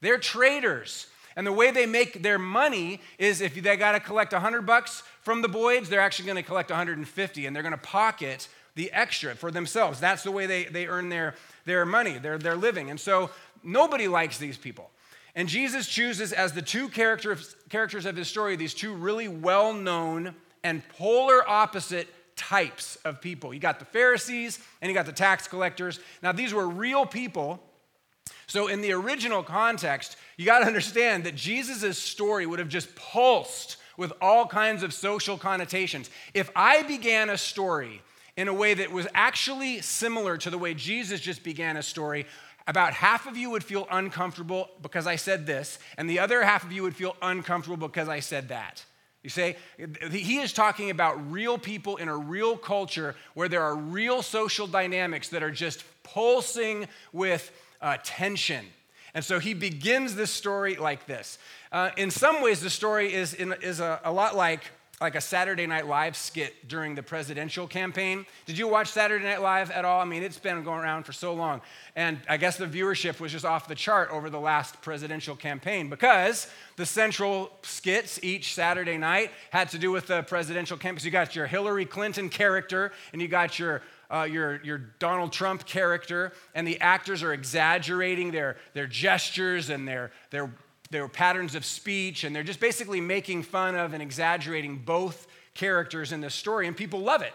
They're 0.00 0.18
traitors. 0.18 1.06
And 1.36 1.46
the 1.46 1.52
way 1.52 1.70
they 1.70 1.86
make 1.86 2.22
their 2.22 2.38
money 2.38 3.00
is 3.18 3.40
if 3.40 3.54
they 3.54 3.76
got 3.76 3.92
to 3.92 4.00
collect 4.00 4.32
100 4.32 4.62
bucks 4.62 5.02
from 5.22 5.42
the 5.42 5.48
Boyds, 5.48 5.88
they're 5.88 6.00
actually 6.00 6.26
going 6.26 6.36
to 6.36 6.42
collect 6.42 6.70
150 6.70 7.46
and 7.46 7.54
they're 7.56 7.62
going 7.62 7.72
to 7.72 7.78
pocket 7.78 8.48
the 8.74 8.90
extra 8.92 9.34
for 9.34 9.50
themselves. 9.50 10.00
That's 10.00 10.22
the 10.22 10.30
way 10.30 10.46
they, 10.46 10.64
they 10.64 10.86
earn 10.86 11.08
their, 11.08 11.34
their 11.64 11.84
money, 11.84 12.18
their, 12.18 12.38
their 12.38 12.56
living. 12.56 12.90
And 12.90 12.98
so 12.98 13.30
nobody 13.62 14.08
likes 14.08 14.38
these 14.38 14.56
people. 14.56 14.90
And 15.34 15.48
Jesus 15.48 15.88
chooses 15.88 16.32
as 16.32 16.52
the 16.52 16.62
two 16.62 16.88
characters, 16.88 17.56
characters 17.70 18.04
of 18.04 18.16
his 18.16 18.28
story 18.28 18.56
these 18.56 18.74
two 18.74 18.94
really 18.94 19.28
well 19.28 19.72
known 19.72 20.34
and 20.62 20.86
polar 20.90 21.48
opposite 21.48 22.08
types 22.36 22.96
of 23.04 23.20
people. 23.20 23.52
You 23.54 23.60
got 23.60 23.78
the 23.78 23.84
Pharisees 23.86 24.58
and 24.80 24.90
you 24.90 24.94
got 24.94 25.06
the 25.06 25.12
tax 25.12 25.48
collectors. 25.48 26.00
Now, 26.22 26.32
these 26.32 26.52
were 26.52 26.68
real 26.68 27.06
people 27.06 27.62
so, 28.46 28.68
in 28.68 28.80
the 28.80 28.92
original 28.92 29.42
context, 29.42 30.16
you 30.36 30.44
got 30.44 30.60
to 30.60 30.66
understand 30.66 31.24
that 31.24 31.34
Jesus' 31.34 31.98
story 31.98 32.46
would 32.46 32.58
have 32.58 32.68
just 32.68 32.94
pulsed 32.96 33.76
with 33.96 34.12
all 34.20 34.46
kinds 34.46 34.82
of 34.82 34.92
social 34.92 35.38
connotations. 35.38 36.10
If 36.34 36.50
I 36.56 36.82
began 36.82 37.30
a 37.30 37.38
story 37.38 38.02
in 38.36 38.48
a 38.48 38.54
way 38.54 38.74
that 38.74 38.90
was 38.90 39.06
actually 39.14 39.80
similar 39.80 40.36
to 40.38 40.50
the 40.50 40.58
way 40.58 40.74
Jesus 40.74 41.20
just 41.20 41.44
began 41.44 41.76
a 41.76 41.82
story, 41.82 42.26
about 42.66 42.94
half 42.94 43.26
of 43.26 43.36
you 43.36 43.50
would 43.50 43.64
feel 43.64 43.86
uncomfortable 43.90 44.70
because 44.82 45.06
I 45.06 45.16
said 45.16 45.46
this, 45.46 45.78
and 45.98 46.08
the 46.08 46.18
other 46.18 46.42
half 46.42 46.64
of 46.64 46.72
you 46.72 46.82
would 46.82 46.96
feel 46.96 47.16
uncomfortable 47.20 47.88
because 47.88 48.08
I 48.08 48.20
said 48.20 48.48
that. 48.48 48.84
You 49.22 49.30
say, 49.30 49.56
he 50.10 50.38
is 50.38 50.52
talking 50.52 50.90
about 50.90 51.30
real 51.30 51.56
people 51.56 51.96
in 51.96 52.08
a 52.08 52.16
real 52.16 52.56
culture 52.56 53.14
where 53.34 53.48
there 53.48 53.62
are 53.62 53.76
real 53.76 54.20
social 54.20 54.66
dynamics 54.66 55.28
that 55.28 55.44
are 55.44 55.50
just 55.50 55.84
pulsing 56.02 56.88
with 57.12 57.52
uh, 57.82 57.98
tension. 58.02 58.64
And 59.14 59.24
so 59.24 59.38
he 59.38 59.52
begins 59.52 60.14
this 60.14 60.30
story 60.30 60.76
like 60.76 61.06
this. 61.06 61.38
Uh, 61.70 61.90
in 61.96 62.10
some 62.10 62.40
ways, 62.40 62.60
the 62.60 62.70
story 62.70 63.12
is, 63.12 63.34
in, 63.34 63.52
is 63.60 63.80
a, 63.80 64.00
a 64.04 64.12
lot 64.12 64.34
like, 64.36 64.70
like 65.02 65.16
a 65.16 65.20
Saturday 65.20 65.66
Night 65.66 65.86
Live 65.86 66.16
skit 66.16 66.68
during 66.68 66.94
the 66.94 67.02
presidential 67.02 67.66
campaign. 67.66 68.24
Did 68.46 68.56
you 68.56 68.68
watch 68.68 68.88
Saturday 68.88 69.24
Night 69.24 69.42
Live 69.42 69.70
at 69.70 69.84
all? 69.84 70.00
I 70.00 70.04
mean, 70.04 70.22
it's 70.22 70.38
been 70.38 70.62
going 70.62 70.80
around 70.80 71.04
for 71.04 71.12
so 71.12 71.34
long. 71.34 71.60
And 71.96 72.20
I 72.28 72.36
guess 72.36 72.56
the 72.56 72.66
viewership 72.66 73.20
was 73.20 73.32
just 73.32 73.44
off 73.44 73.68
the 73.68 73.74
chart 73.74 74.10
over 74.10 74.30
the 74.30 74.40
last 74.40 74.80
presidential 74.80 75.34
campaign 75.34 75.90
because 75.90 76.46
the 76.76 76.86
central 76.86 77.50
skits 77.62 78.20
each 78.22 78.54
Saturday 78.54 78.96
night 78.96 79.30
had 79.50 79.68
to 79.70 79.78
do 79.78 79.90
with 79.90 80.06
the 80.06 80.22
presidential 80.22 80.76
campaign. 80.76 81.00
So 81.00 81.06
you 81.06 81.10
got 81.10 81.34
your 81.34 81.48
Hillary 81.48 81.84
Clinton 81.84 82.28
character 82.28 82.92
and 83.12 83.20
you 83.20 83.28
got 83.28 83.58
your 83.58 83.82
uh, 84.12 84.24
your, 84.24 84.62
your 84.62 84.78
Donald 84.98 85.32
Trump 85.32 85.64
character, 85.64 86.32
and 86.54 86.66
the 86.66 86.80
actors 86.80 87.22
are 87.22 87.32
exaggerating 87.32 88.30
their, 88.30 88.56
their 88.74 88.86
gestures 88.86 89.70
and 89.70 89.88
their, 89.88 90.12
their, 90.30 90.52
their 90.90 91.08
patterns 91.08 91.54
of 91.54 91.64
speech, 91.64 92.24
and 92.24 92.36
they're 92.36 92.42
just 92.42 92.60
basically 92.60 93.00
making 93.00 93.42
fun 93.42 93.74
of 93.74 93.94
and 93.94 94.02
exaggerating 94.02 94.76
both 94.76 95.26
characters 95.54 96.12
in 96.12 96.20
this 96.20 96.34
story, 96.34 96.66
and 96.66 96.76
people 96.76 97.00
love 97.00 97.22
it. 97.22 97.32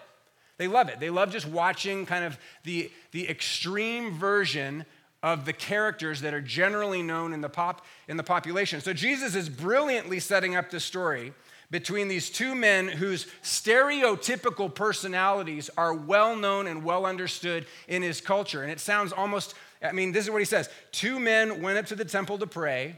They 0.58 0.68
love 0.68 0.90
it. 0.90 1.00
They 1.00 1.10
love 1.10 1.32
just 1.32 1.48
watching 1.48 2.06
kind 2.06 2.26
of 2.26 2.38
the, 2.64 2.92
the 3.12 3.30
extreme 3.30 4.14
version 4.18 4.86
of 5.24 5.46
the 5.46 5.54
characters 5.54 6.22
that 6.22 6.34
are 6.34 6.42
generally 6.42 7.02
known 7.02 7.34
in 7.34 7.42
the, 7.42 7.50
pop, 7.50 7.86
in 8.08 8.18
the 8.18 8.24
population. 8.24 8.82
So 8.82 8.94
Jesus 8.94 9.36
is 9.36 9.50
brilliantly 9.50 10.20
setting 10.20 10.56
up 10.56 10.70
this 10.70 10.84
story 10.84 11.34
between 11.70 12.08
these 12.08 12.30
two 12.30 12.56
men 12.56 12.88
whose 12.88 13.28
stereotypical 13.44 14.74
personalities 14.74 15.70
are 15.78 15.94
well 15.94 16.36
known 16.36 16.68
and 16.68 16.84
well 16.84 17.06
understood 17.06 17.66
in 17.88 18.02
his 18.02 18.22
culture. 18.22 18.64
And 18.64 18.72
it 18.72 18.80
sounds 18.80 19.12
almost, 19.12 19.54
I 19.82 19.92
mean, 19.92 20.14
this 20.14 20.26
is 20.26 20.32
what 20.32 20.40
he 20.40 20.46
says 20.46 20.70
Two 20.92 21.20
men 21.20 21.62
went 21.62 21.78
up 21.78 21.86
to 21.88 21.96
the 21.96 22.06
temple 22.06 22.38
to 22.38 22.48
pray, 22.48 22.96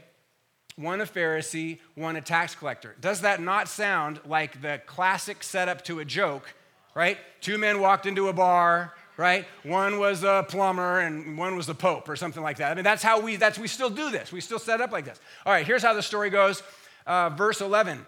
one 0.76 1.00
a 1.00 1.06
Pharisee, 1.06 1.78
one 1.94 2.16
a 2.16 2.20
tax 2.20 2.54
collector. 2.54 2.94
Does 3.00 3.22
that 3.22 3.40
not 3.40 3.68
sound 3.68 4.20
like 4.24 4.62
the 4.62 4.80
classic 4.86 5.42
setup 5.42 5.82
to 5.84 5.98
a 5.98 6.04
joke, 6.04 6.54
right? 6.94 7.18
Two 7.40 7.58
men 7.58 7.80
walked 7.80 8.06
into 8.06 8.28
a 8.28 8.32
bar. 8.32 8.94
Right? 9.16 9.44
One 9.64 9.98
was 9.98 10.24
a 10.24 10.46
plumber 10.48 11.00
and 11.00 11.36
one 11.36 11.54
was 11.54 11.66
the 11.66 11.74
pope 11.74 12.08
or 12.08 12.16
something 12.16 12.42
like 12.42 12.56
that. 12.56 12.72
I 12.72 12.74
mean, 12.74 12.84
that's 12.84 13.02
how 13.02 13.20
we, 13.20 13.36
that's, 13.36 13.58
we 13.58 13.68
still 13.68 13.90
do 13.90 14.10
this. 14.10 14.32
We 14.32 14.40
still 14.40 14.58
set 14.58 14.80
up 14.80 14.92
like 14.92 15.04
this. 15.04 15.20
All 15.44 15.52
right, 15.52 15.66
here's 15.66 15.82
how 15.82 15.92
the 15.92 16.02
story 16.02 16.30
goes. 16.30 16.62
Uh, 17.06 17.28
verse 17.28 17.60
11. 17.60 18.06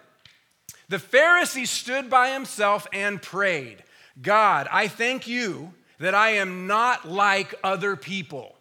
The 0.89 0.97
Pharisee 0.97 1.67
stood 1.67 2.09
by 2.09 2.31
himself 2.31 2.87
and 2.93 3.21
prayed, 3.21 3.83
God, 4.21 4.67
I 4.71 4.87
thank 4.87 5.27
you 5.27 5.73
that 5.99 6.13
I 6.13 6.31
am 6.31 6.67
not 6.67 7.07
like 7.09 7.55
other 7.63 7.95
people, 7.95 8.55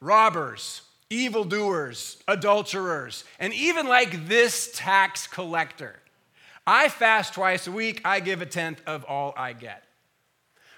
robbers, 0.00 0.82
evildoers, 1.10 2.22
adulterers, 2.26 3.24
and 3.38 3.52
even 3.52 3.86
like 3.86 4.28
this 4.28 4.70
tax 4.74 5.26
collector. 5.26 5.96
I 6.66 6.88
fast 6.88 7.34
twice 7.34 7.66
a 7.66 7.72
week, 7.72 8.00
I 8.04 8.20
give 8.20 8.40
a 8.40 8.46
tenth 8.46 8.80
of 8.86 9.04
all 9.04 9.34
I 9.36 9.52
get. 9.52 9.82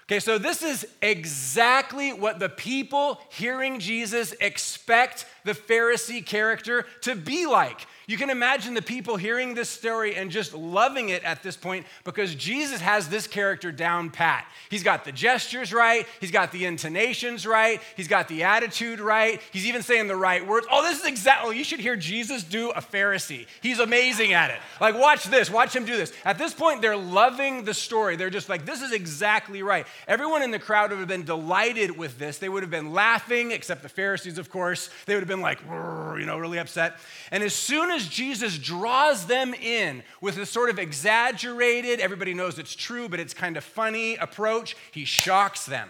Okay, 0.07 0.19
so 0.19 0.37
this 0.37 0.61
is 0.61 0.87
exactly 1.01 2.13
what 2.13 2.37
the 2.37 2.49
people 2.49 3.19
hearing 3.29 3.79
Jesus 3.79 4.33
expect 4.39 5.25
the 5.45 5.53
Pharisee 5.53 6.23
character 6.23 6.85
to 7.01 7.15
be 7.15 7.47
like. 7.47 7.87
You 8.07 8.17
can 8.17 8.29
imagine 8.29 8.73
the 8.73 8.81
people 8.81 9.17
hearing 9.17 9.55
this 9.55 9.69
story 9.69 10.15
and 10.15 10.29
just 10.29 10.53
loving 10.53 11.09
it 11.09 11.23
at 11.23 11.41
this 11.41 11.57
point 11.57 11.85
because 12.03 12.35
Jesus 12.35 12.81
has 12.81 13.09
this 13.09 13.27
character 13.27 13.71
down 13.71 14.09
pat. 14.09 14.45
He's 14.69 14.83
got 14.83 15.05
the 15.05 15.11
gestures 15.11 15.73
right, 15.73 16.05
he's 16.19 16.31
got 16.31 16.51
the 16.51 16.65
intonations 16.65 17.47
right, 17.47 17.81
he's 17.95 18.07
got 18.07 18.27
the 18.27 18.43
attitude 18.43 18.99
right, 18.99 19.41
he's 19.51 19.65
even 19.65 19.81
saying 19.81 20.07
the 20.07 20.15
right 20.15 20.45
words. 20.45 20.67
Oh, 20.71 20.83
this 20.83 20.99
is 20.99 21.05
exactly, 21.05 21.49
oh, 21.49 21.51
you 21.51 21.63
should 21.63 21.79
hear 21.79 21.95
Jesus 21.95 22.43
do 22.43 22.71
a 22.71 22.81
Pharisee. 22.81 23.47
He's 23.61 23.79
amazing 23.79 24.33
at 24.33 24.51
it. 24.51 24.59
Like, 24.81 24.95
watch 24.95 25.25
this, 25.25 25.49
watch 25.49 25.75
him 25.75 25.85
do 25.85 25.95
this. 25.97 26.13
At 26.23 26.37
this 26.37 26.53
point, 26.53 26.81
they're 26.81 26.97
loving 26.97 27.63
the 27.63 27.73
story. 27.73 28.15
They're 28.15 28.29
just 28.29 28.49
like, 28.49 28.65
this 28.65 28.81
is 28.81 28.91
exactly 28.91 29.63
right. 29.63 29.85
Everyone 30.07 30.41
in 30.43 30.51
the 30.51 30.59
crowd 30.59 30.91
would 30.91 30.99
have 30.99 31.07
been 31.07 31.23
delighted 31.23 31.97
with 31.97 32.19
this. 32.19 32.37
They 32.37 32.49
would 32.49 32.63
have 32.63 32.71
been 32.71 32.93
laughing, 32.93 33.51
except 33.51 33.81
the 33.81 33.89
Pharisees, 33.89 34.37
of 34.37 34.49
course. 34.49 34.89
They 35.05 35.13
would 35.13 35.21
have 35.21 35.29
been 35.29 35.41
like, 35.41 35.59
you 35.61 36.25
know, 36.25 36.37
really 36.37 36.59
upset. 36.59 36.97
And 37.31 37.43
as 37.43 37.53
soon 37.53 37.91
as 37.91 37.94
Jesus 38.03 38.57
draws 38.57 39.27
them 39.27 39.53
in 39.53 40.03
with 40.21 40.37
a 40.37 40.45
sort 40.45 40.69
of 40.69 40.79
exaggerated, 40.79 41.99
everybody 41.99 42.33
knows 42.33 42.59
it's 42.59 42.75
true, 42.75 43.07
but 43.07 43.19
it's 43.19 43.33
kind 43.33 43.57
of 43.57 43.63
funny 43.63 44.15
approach, 44.15 44.75
he 44.91 45.05
shocks 45.05 45.65
them. 45.65 45.89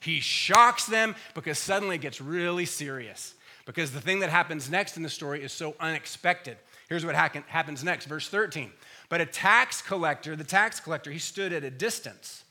He 0.00 0.20
shocks 0.20 0.86
them 0.86 1.16
because 1.34 1.58
suddenly 1.58 1.96
it 1.96 2.02
gets 2.02 2.20
really 2.20 2.66
serious. 2.66 3.34
Because 3.66 3.92
the 3.92 4.00
thing 4.00 4.20
that 4.20 4.28
happens 4.28 4.70
next 4.70 4.96
in 4.98 5.02
the 5.02 5.08
story 5.08 5.42
is 5.42 5.52
so 5.52 5.74
unexpected. 5.80 6.58
Here's 6.88 7.06
what 7.06 7.14
happens 7.14 7.82
next, 7.82 8.04
verse 8.04 8.28
13. 8.28 8.70
But 9.08 9.22
a 9.22 9.26
tax 9.26 9.80
collector, 9.80 10.36
the 10.36 10.44
tax 10.44 10.80
collector, 10.80 11.10
he 11.10 11.18
stood 11.18 11.52
at 11.52 11.64
a 11.64 11.70
distance. 11.70 12.44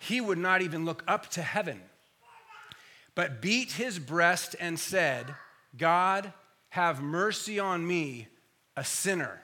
He 0.00 0.20
would 0.20 0.38
not 0.38 0.62
even 0.62 0.84
look 0.86 1.02
up 1.06 1.28
to 1.30 1.42
heaven, 1.42 1.82
but 3.14 3.42
beat 3.42 3.72
his 3.72 3.98
breast 3.98 4.56
and 4.58 4.78
said, 4.78 5.34
God, 5.76 6.32
have 6.78 7.02
mercy 7.02 7.58
on 7.58 7.84
me, 7.84 8.28
a 8.76 8.84
sinner. 8.84 9.42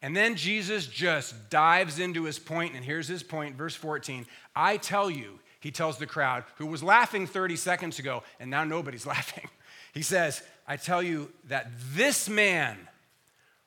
And 0.00 0.16
then 0.16 0.36
Jesus 0.36 0.86
just 0.86 1.50
dives 1.50 1.98
into 1.98 2.22
his 2.24 2.38
point, 2.38 2.76
and 2.76 2.84
here's 2.84 3.08
his 3.08 3.24
point, 3.24 3.56
verse 3.56 3.74
14. 3.74 4.24
I 4.54 4.76
tell 4.76 5.10
you, 5.10 5.40
he 5.58 5.72
tells 5.72 5.98
the 5.98 6.06
crowd 6.06 6.44
who 6.58 6.66
was 6.66 6.84
laughing 6.84 7.26
30 7.26 7.56
seconds 7.56 7.98
ago, 7.98 8.22
and 8.38 8.48
now 8.48 8.62
nobody's 8.62 9.04
laughing. 9.14 9.48
He 9.92 10.02
says, 10.02 10.42
I 10.64 10.76
tell 10.76 11.02
you 11.02 11.32
that 11.48 11.68
this 11.92 12.28
man, 12.28 12.78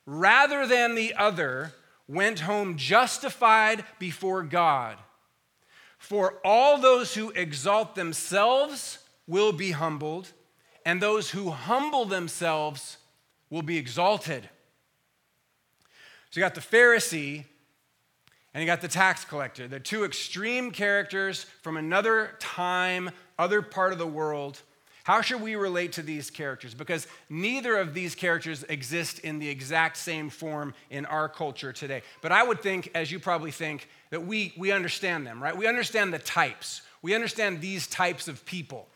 rather 0.06 0.66
than 0.66 0.96
the 0.96 1.16
other, 1.16 1.74
went 2.08 2.40
home 2.40 2.78
justified 2.78 3.84
before 4.00 4.44
God. 4.44 4.96
For 5.98 6.40
all 6.46 6.78
those 6.78 7.14
who 7.14 7.32
exalt 7.32 7.96
themselves 7.96 9.00
will 9.28 9.52
be 9.52 9.72
humbled 9.72 10.32
and 10.86 11.02
those 11.02 11.32
who 11.32 11.50
humble 11.50 12.06
themselves 12.06 12.98
will 13.50 13.62
be 13.62 13.78
exalted. 13.78 14.50
So 16.30 16.40
you 16.40 16.42
got 16.42 16.56
the 16.56 16.62
Pharisee 16.62 17.46
and 18.54 18.62
you 18.62 18.66
got 18.66 18.82
the 18.82 18.88
tax 18.88 19.26
collector. 19.26 19.68
They're 19.68 19.80
two 19.80 20.04
extreme 20.06 20.72
characters 20.72 21.46
from 21.62 21.78
another 21.78 22.36
time, 22.40 23.12
other 23.38 23.62
part 23.62 23.94
of 23.94 24.00
the 24.00 24.08
world. 24.08 24.62
How 25.04 25.22
should 25.22 25.42
we 25.42 25.56
relate 25.56 25.94
to 25.94 26.02
these 26.02 26.30
characters? 26.30 26.74
Because 26.74 27.08
neither 27.30 27.78
of 27.78 27.94
these 27.94 28.16
characters 28.16 28.64
exist 28.70 29.20
in 29.20 29.40
the 29.40 29.50
exact 29.50 29.98
same 29.98 30.30
form 30.30 30.74
in 30.90 31.06
our 31.06 31.28
culture 31.28 31.74
today. 31.74 32.04
But 32.22 32.32
I 32.32 32.42
would 32.44 32.62
think, 32.62 32.90
as 32.96 33.12
you 33.12 33.20
probably 33.20 33.52
think, 33.52 33.90
that 34.12 34.26
we, 34.26 34.54
we 34.56 34.72
understand 34.72 35.28
them, 35.28 35.44
right? 35.44 35.56
We 35.56 35.68
understand 35.68 36.14
the 36.14 36.20
types. 36.20 36.84
We 37.02 37.14
understand 37.14 37.60
these 37.60 37.86
types 37.88 38.28
of 38.28 38.46
people 38.46 38.88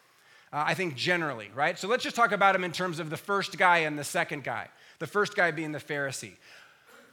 uh, 0.53 0.63
I 0.65 0.73
think 0.73 0.95
generally, 0.95 1.49
right? 1.53 1.77
So 1.77 1.87
let's 1.87 2.03
just 2.03 2.15
talk 2.15 2.31
about 2.31 2.55
him 2.55 2.63
in 2.63 2.71
terms 2.71 2.99
of 2.99 3.09
the 3.09 3.17
first 3.17 3.57
guy 3.57 3.79
and 3.79 3.99
the 3.99 4.03
second 4.03 4.43
guy. 4.43 4.67
The 4.99 5.07
first 5.07 5.35
guy 5.35 5.51
being 5.51 5.71
the 5.71 5.79
Pharisee. 5.79 6.33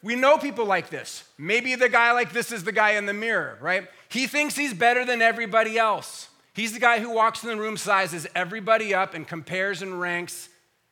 We 0.03 0.15
know 0.17 0.39
people 0.39 0.67
like 0.67 0.91
this. 0.91 1.25
Maybe 1.39 1.75
the 1.75 1.89
guy 1.89 2.13
like 2.13 2.33
this 2.33 2.53
is 2.53 2.65
the 2.65 2.73
guy 2.73 2.93
in 2.93 3.07
the 3.07 3.13
mirror, 3.13 3.59
right? 3.61 3.89
He 4.09 4.27
thinks 4.27 4.55
he's 4.55 4.75
better 4.75 5.05
than 5.05 5.23
everybody 5.23 5.79
else. 5.79 6.29
He's 6.53 6.73
the 6.73 6.81
guy 6.81 7.01
who 7.01 7.11
walks 7.11 7.43
in 7.43 7.49
the 7.49 7.57
room, 7.57 7.77
sizes 7.77 8.27
everybody 8.35 8.95
up, 8.95 9.15
and 9.15 9.27
compares 9.27 9.83
and 9.83 10.01
ranks 10.01 10.49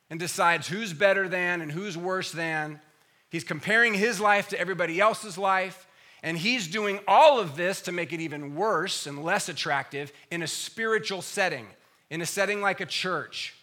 and 0.09 0.19
decides 0.19 0.67
who's 0.67 0.93
better 0.93 1.29
than 1.29 1.61
and 1.61 1.71
who's 1.71 1.97
worse 1.97 2.31
than. 2.31 2.81
He's 3.29 3.43
comparing 3.43 3.93
his 3.93 4.19
life 4.19 4.49
to 4.49 4.59
everybody 4.59 4.99
else's 4.99 5.37
life. 5.37 5.87
And 6.21 6.37
he's 6.37 6.67
doing 6.67 6.99
all 7.07 7.39
of 7.39 7.55
this 7.55 7.81
to 7.81 7.91
make 7.91 8.13
it 8.13 8.21
even 8.21 8.55
worse 8.55 9.07
and 9.07 9.23
less 9.23 9.49
attractive 9.49 10.11
in 10.31 10.41
a 10.41 10.47
spiritual 10.47 11.21
setting 11.21 11.67
in 12.13 12.21
a 12.21 12.27
setting 12.27 12.61
like 12.61 12.79
a 12.79 12.85
church. 12.85 13.55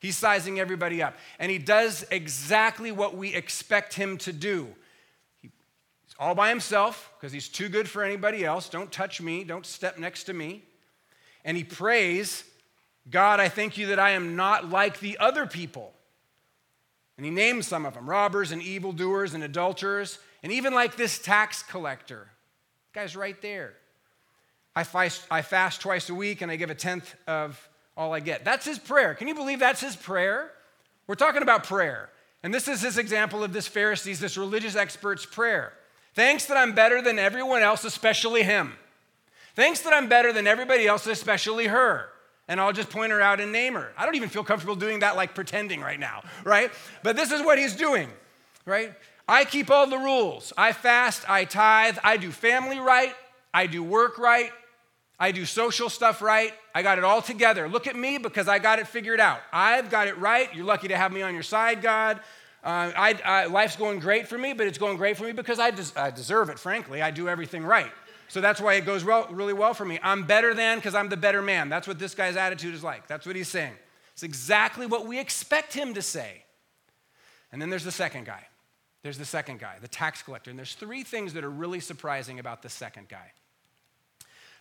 He's 0.00 0.16
sizing 0.16 0.58
everybody 0.58 1.00
up. 1.00 1.14
And 1.38 1.52
he 1.52 1.58
does 1.58 2.04
exactly 2.10 2.90
what 2.90 3.16
we 3.16 3.32
expect 3.32 3.94
him 3.94 4.18
to 4.18 4.32
do. 4.32 4.66
He's 5.40 5.52
all 6.18 6.34
by 6.34 6.48
himself 6.48 7.12
because 7.16 7.32
he's 7.32 7.48
too 7.48 7.68
good 7.68 7.88
for 7.88 8.02
anybody 8.02 8.44
else. 8.44 8.68
Don't 8.68 8.90
touch 8.90 9.20
me. 9.20 9.44
Don't 9.44 9.64
step 9.64 9.98
next 9.98 10.24
to 10.24 10.32
me. 10.32 10.64
And 11.44 11.56
he 11.56 11.62
prays, 11.62 12.42
God, 13.08 13.38
I 13.38 13.48
thank 13.48 13.78
you 13.78 13.86
that 13.86 14.00
I 14.00 14.10
am 14.10 14.34
not 14.34 14.68
like 14.68 14.98
the 14.98 15.16
other 15.18 15.46
people. 15.46 15.92
And 17.16 17.24
he 17.24 17.30
names 17.30 17.68
some 17.68 17.86
of 17.86 17.94
them 17.94 18.10
robbers 18.10 18.50
and 18.50 18.60
evildoers 18.60 19.32
and 19.32 19.44
adulterers, 19.44 20.18
and 20.42 20.50
even 20.50 20.74
like 20.74 20.96
this 20.96 21.20
tax 21.20 21.62
collector. 21.62 22.26
guy's 22.92 23.14
right 23.14 23.40
there. 23.40 23.74
I 24.74 24.82
fast, 24.82 25.24
I 25.30 25.42
fast 25.42 25.80
twice 25.80 26.10
a 26.10 26.16
week 26.16 26.40
and 26.40 26.50
I 26.50 26.56
give 26.56 26.70
a 26.70 26.74
tenth 26.74 27.14
of 27.28 27.68
all 27.96 28.14
I 28.14 28.20
get. 28.20 28.44
That's 28.44 28.64
his 28.64 28.78
prayer. 28.78 29.14
Can 29.14 29.28
you 29.28 29.34
believe 29.34 29.58
that's 29.60 29.80
his 29.80 29.96
prayer? 29.96 30.50
We're 31.06 31.14
talking 31.14 31.42
about 31.42 31.64
prayer. 31.64 32.10
And 32.42 32.52
this 32.52 32.68
is 32.68 32.82
his 32.82 32.98
example 32.98 33.44
of 33.44 33.52
this 33.52 33.68
Pharisee's, 33.68 34.18
this 34.18 34.36
religious 34.36 34.74
expert's 34.74 35.24
prayer. 35.24 35.72
Thanks 36.14 36.46
that 36.46 36.56
I'm 36.56 36.74
better 36.74 37.00
than 37.00 37.18
everyone 37.18 37.62
else, 37.62 37.84
especially 37.84 38.42
him. 38.42 38.74
Thanks 39.54 39.80
that 39.80 39.92
I'm 39.92 40.08
better 40.08 40.32
than 40.32 40.46
everybody 40.46 40.86
else, 40.86 41.06
especially 41.06 41.66
her. 41.66 42.08
And 42.48 42.60
I'll 42.60 42.72
just 42.72 42.90
point 42.90 43.12
her 43.12 43.20
out 43.20 43.40
and 43.40 43.52
name 43.52 43.74
her. 43.74 43.92
I 43.96 44.04
don't 44.04 44.16
even 44.16 44.28
feel 44.28 44.44
comfortable 44.44 44.74
doing 44.74 45.00
that 45.00 45.16
like 45.16 45.34
pretending 45.34 45.80
right 45.80 46.00
now, 46.00 46.22
right? 46.44 46.70
But 47.02 47.16
this 47.16 47.30
is 47.30 47.40
what 47.42 47.58
he's 47.58 47.76
doing, 47.76 48.08
right? 48.66 48.92
I 49.28 49.44
keep 49.44 49.70
all 49.70 49.86
the 49.86 49.98
rules. 49.98 50.52
I 50.58 50.72
fast, 50.72 51.28
I 51.30 51.44
tithe, 51.44 51.98
I 52.02 52.16
do 52.16 52.30
family 52.30 52.80
right, 52.80 53.14
I 53.54 53.66
do 53.66 53.82
work 53.82 54.18
right, 54.18 54.50
I 55.18 55.30
do 55.30 55.44
social 55.44 55.88
stuff 55.88 56.20
right. 56.20 56.52
I 56.74 56.82
got 56.82 56.98
it 56.98 57.04
all 57.04 57.22
together. 57.22 57.68
Look 57.68 57.86
at 57.86 57.94
me 57.96 58.18
because 58.18 58.48
I 58.48 58.58
got 58.58 58.78
it 58.78 58.88
figured 58.88 59.20
out. 59.20 59.40
I've 59.52 59.90
got 59.90 60.08
it 60.08 60.18
right. 60.18 60.52
You're 60.54 60.64
lucky 60.64 60.88
to 60.88 60.96
have 60.96 61.12
me 61.12 61.22
on 61.22 61.34
your 61.34 61.42
side, 61.42 61.82
God. 61.82 62.20
Uh, 62.64 62.92
I, 62.96 63.20
I, 63.24 63.46
life's 63.46 63.76
going 63.76 63.98
great 63.98 64.28
for 64.28 64.38
me, 64.38 64.52
but 64.52 64.66
it's 64.66 64.78
going 64.78 64.96
great 64.96 65.16
for 65.16 65.24
me 65.24 65.32
because 65.32 65.58
I, 65.58 65.70
des- 65.70 65.96
I 65.96 66.10
deserve 66.10 66.48
it, 66.48 66.58
frankly. 66.58 67.02
I 67.02 67.10
do 67.10 67.28
everything 67.28 67.64
right. 67.64 67.90
so 68.28 68.40
that's 68.40 68.60
why 68.60 68.74
it 68.74 68.86
goes 68.86 69.04
well, 69.04 69.26
really 69.30 69.52
well 69.52 69.74
for 69.74 69.84
me. 69.84 69.98
I'm 70.02 70.24
better 70.24 70.54
than 70.54 70.78
because 70.78 70.94
I'm 70.94 71.08
the 71.08 71.16
better 71.16 71.42
man. 71.42 71.68
That's 71.68 71.88
what 71.88 71.98
this 71.98 72.14
guy's 72.14 72.36
attitude 72.36 72.74
is 72.74 72.84
like. 72.84 73.08
That's 73.08 73.26
what 73.26 73.34
he's 73.34 73.48
saying. 73.48 73.74
It's 74.12 74.22
exactly 74.22 74.86
what 74.86 75.06
we 75.06 75.18
expect 75.18 75.72
him 75.72 75.94
to 75.94 76.02
say. 76.02 76.44
And 77.50 77.60
then 77.60 77.68
there's 77.68 77.84
the 77.84 77.92
second 77.92 78.26
guy. 78.26 78.46
There's 79.02 79.18
the 79.18 79.24
second 79.24 79.58
guy, 79.58 79.76
the 79.80 79.88
tax 79.88 80.22
collector. 80.22 80.50
And 80.50 80.58
there's 80.58 80.74
three 80.74 81.02
things 81.02 81.34
that 81.34 81.42
are 81.42 81.50
really 81.50 81.80
surprising 81.80 82.38
about 82.38 82.62
the 82.62 82.68
second 82.68 83.08
guy. 83.08 83.32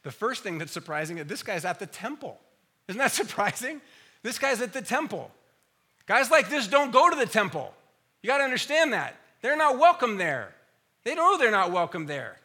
The 0.04 0.12
first 0.12 0.44
thing 0.44 0.58
that's 0.58 0.72
surprising 0.72 1.18
is 1.18 1.28
this 1.28 1.44
guy's 1.44 1.66
at 1.66 1.80
the 1.80 1.86
temple. 1.86 2.40
Isn't 2.88 3.00
that 3.00 3.12
surprising? 3.12 3.82
This 4.24 4.40
guy's 4.40 4.62
at 4.62 4.74
the 4.74 4.82
temple. 4.82 5.32
Guys 6.06 6.32
like 6.32 6.50
this 6.50 6.68
don't 6.68 6.92
go 6.92 7.10
to 7.10 7.16
the 7.16 7.26
temple. 7.26 7.74
You 8.22 8.28
got 8.28 8.40
to 8.40 8.44
understand 8.44 8.94
that. 8.94 9.16
They're 9.42 9.58
not 9.58 9.80
welcome 9.80 10.18
there. 10.18 10.54
They 11.04 11.16
know 11.16 11.38
they're 11.38 11.52
not 11.52 11.72
welcome 11.72 12.06
there. 12.06 12.38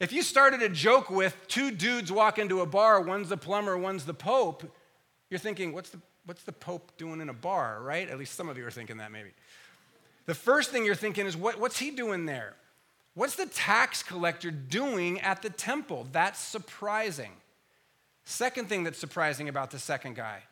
If 0.00 0.12
you 0.12 0.22
started 0.22 0.62
a 0.62 0.68
joke 0.68 1.10
with 1.10 1.36
two 1.48 1.70
dudes 1.70 2.12
walk 2.12 2.38
into 2.38 2.60
a 2.60 2.66
bar, 2.66 3.00
one's 3.00 3.28
the 3.28 3.36
plumber, 3.36 3.76
one's 3.76 4.04
the 4.04 4.14
pope, 4.14 4.64
you're 5.28 5.40
thinking, 5.40 5.72
what's 5.72 5.90
the, 5.90 5.98
what's 6.24 6.44
the 6.44 6.52
pope 6.52 6.92
doing 6.96 7.20
in 7.20 7.28
a 7.28 7.34
bar, 7.34 7.80
right? 7.82 8.08
At 8.08 8.18
least 8.18 8.34
some 8.34 8.48
of 8.48 8.56
you 8.56 8.64
are 8.66 8.70
thinking 8.70 8.98
that 8.98 9.10
maybe. 9.10 9.30
The 10.26 10.34
first 10.34 10.70
thing 10.70 10.84
you're 10.84 10.94
thinking 10.94 11.26
is, 11.26 11.36
what, 11.36 11.58
what's 11.58 11.78
he 11.78 11.90
doing 11.90 12.26
there? 12.26 12.54
What's 13.18 13.34
the 13.34 13.46
tax 13.46 14.04
collector 14.04 14.52
doing 14.52 15.20
at 15.22 15.42
the 15.42 15.50
temple? 15.50 16.06
That's 16.12 16.38
surprising. 16.38 17.32
Second 18.24 18.68
thing 18.68 18.84
that's 18.84 18.96
surprising 18.96 19.48
about 19.48 19.72
the 19.72 19.78
second 19.80 20.14
guy, 20.14 20.44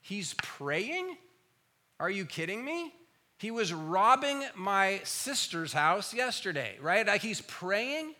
he's 0.00 0.34
praying? 0.42 1.16
Are 2.00 2.10
you 2.10 2.24
kidding 2.24 2.64
me? 2.64 2.92
He 3.38 3.52
was 3.52 3.72
robbing 3.72 4.42
my 4.56 5.00
sister's 5.04 5.72
house 5.72 6.12
yesterday, 6.12 6.78
right? 6.80 7.06
Like 7.06 7.22
he's 7.22 7.42
praying. 7.42 8.16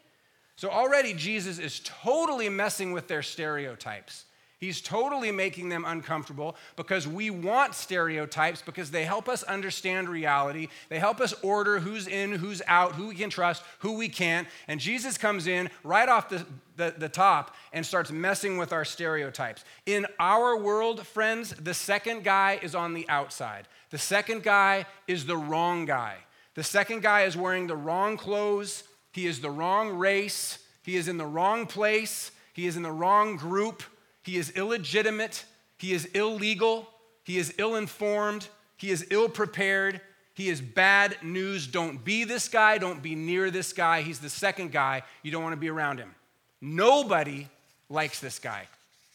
So 0.55 0.71
already 0.71 1.13
Jesus 1.13 1.59
is 1.59 1.81
totally 1.83 2.49
messing 2.49 2.93
with 2.93 3.09
their 3.09 3.23
stereotypes. 3.23 4.25
He's 4.61 4.83
totally 4.83 5.33
making 5.33 5.71
them 5.71 5.87
uncomfortable 5.87 6.55
because 6.77 7.09
we 7.09 7.31
want 7.31 7.75
stereotypes 7.75 8.61
because 8.61 8.91
they 8.91 9.07
help 9.07 9.27
us 9.27 9.43
understand 9.43 10.11
reality. 10.11 10.69
They 10.91 10.99
help 10.99 11.19
us 11.19 11.33
order 11.43 11.81
who's 11.81 12.07
in, 12.07 12.33
who's 12.33 12.61
out, 12.67 12.93
who 12.93 13.09
we 13.09 13.15
can 13.15 13.31
trust, 13.31 13.63
who 13.79 13.95
we 13.95 14.11
can't. 14.11 14.47
And 14.69 14.79
Jesus 14.79 15.17
comes 15.17 15.47
in 15.47 15.71
right 15.83 16.11
off 16.11 16.29
the, 16.29 16.45
the, 16.77 16.95
the 16.97 17.09
top 17.09 17.57
and 17.73 17.87
starts 17.87 18.13
messing 18.13 18.59
with 18.59 18.75
our 18.75 18.85
stereotypes. 18.85 19.65
In 19.87 20.07
our 20.19 20.59
world, 20.59 21.07
friends, 21.07 21.55
the 21.55 21.73
second 21.73 22.23
guy 22.23 22.59
is 22.61 22.75
on 22.75 22.93
the 22.93 23.09
outside. 23.09 23.67
The 23.89 23.99
second 23.99 24.43
guy 24.43 24.85
is 25.09 25.25
the 25.25 25.39
wrong 25.39 25.87
guy. 25.87 26.17
The 26.55 26.65
second 26.65 27.01
guy 27.01 27.23
is 27.23 27.35
wearing 27.35 27.67
the 27.67 27.77
wrong 27.77 28.19
clothes. 28.19 28.85
He 29.13 29.27
is 29.27 29.41
the 29.41 29.51
wrong 29.51 29.97
race. 29.97 30.59
He 30.83 30.97
is 30.97 31.09
in 31.09 31.17
the 31.17 31.25
wrong 31.25 31.65
place. 31.65 32.31
He 32.53 32.67
is 32.67 32.77
in 32.77 32.83
the 32.83 32.93
wrong 32.93 33.37
group. 33.37 33.83
He 34.23 34.37
is 34.37 34.51
illegitimate. 34.51 35.45
He 35.79 35.93
is 35.93 36.05
illegal. 36.07 36.89
He 37.25 37.39
is 37.39 37.55
ill 37.59 37.77
informed. 37.77 38.49
He 38.77 38.91
is 38.91 39.07
ill 39.11 39.29
prepared. 39.29 40.01
He 40.35 40.49
is 40.49 40.61
bad 40.61 41.17
news. 41.23 41.67
Don't 41.67 42.05
be 42.05 42.25
this 42.25 42.49
guy. 42.49 42.79
Don't 42.79 43.03
be 43.03 43.15
near 43.15 43.51
this 43.51 43.73
guy. 43.73 44.03
He's 44.03 44.21
the 44.21 44.31
second 44.31 44.73
guy. 44.73 45.03
You 45.23 45.31
don't 45.31 45.43
want 45.43 45.53
to 45.53 45.61
be 45.61 45.69
around 45.69 45.99
him. 45.99 46.15
Nobody 46.61 47.49
likes 47.89 48.21
this 48.21 48.39
guy. 48.39 48.69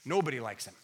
Nobody 0.05 0.39
likes 0.39 0.65
him. 0.65 0.75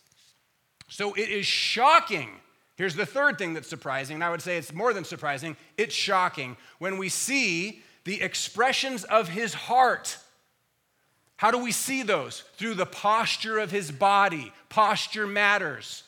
So 0.87 1.13
it 1.13 1.29
is 1.29 1.45
shocking. 1.45 2.29
Here's 2.75 2.95
the 2.95 3.05
third 3.05 3.37
thing 3.37 3.53
that's 3.53 3.67
surprising, 3.67 4.15
and 4.15 4.23
I 4.23 4.31
would 4.31 4.41
say 4.41 4.57
it's 4.57 4.73
more 4.73 4.93
than 4.93 5.03
surprising. 5.03 5.55
It's 5.77 5.93
shocking 5.93 6.57
when 6.79 6.97
we 6.97 7.09
see 7.09 7.83
the 8.03 8.21
expressions 8.21 9.03
of 9.03 9.29
his 9.29 9.53
heart. 9.53 10.17
How 11.41 11.49
do 11.49 11.57
we 11.57 11.71
see 11.71 12.03
those? 12.03 12.43
Through 12.57 12.75
the 12.75 12.85
posture 12.85 13.57
of 13.57 13.71
his 13.71 13.91
body. 13.91 14.53
Posture 14.69 15.25
matters. 15.25 16.03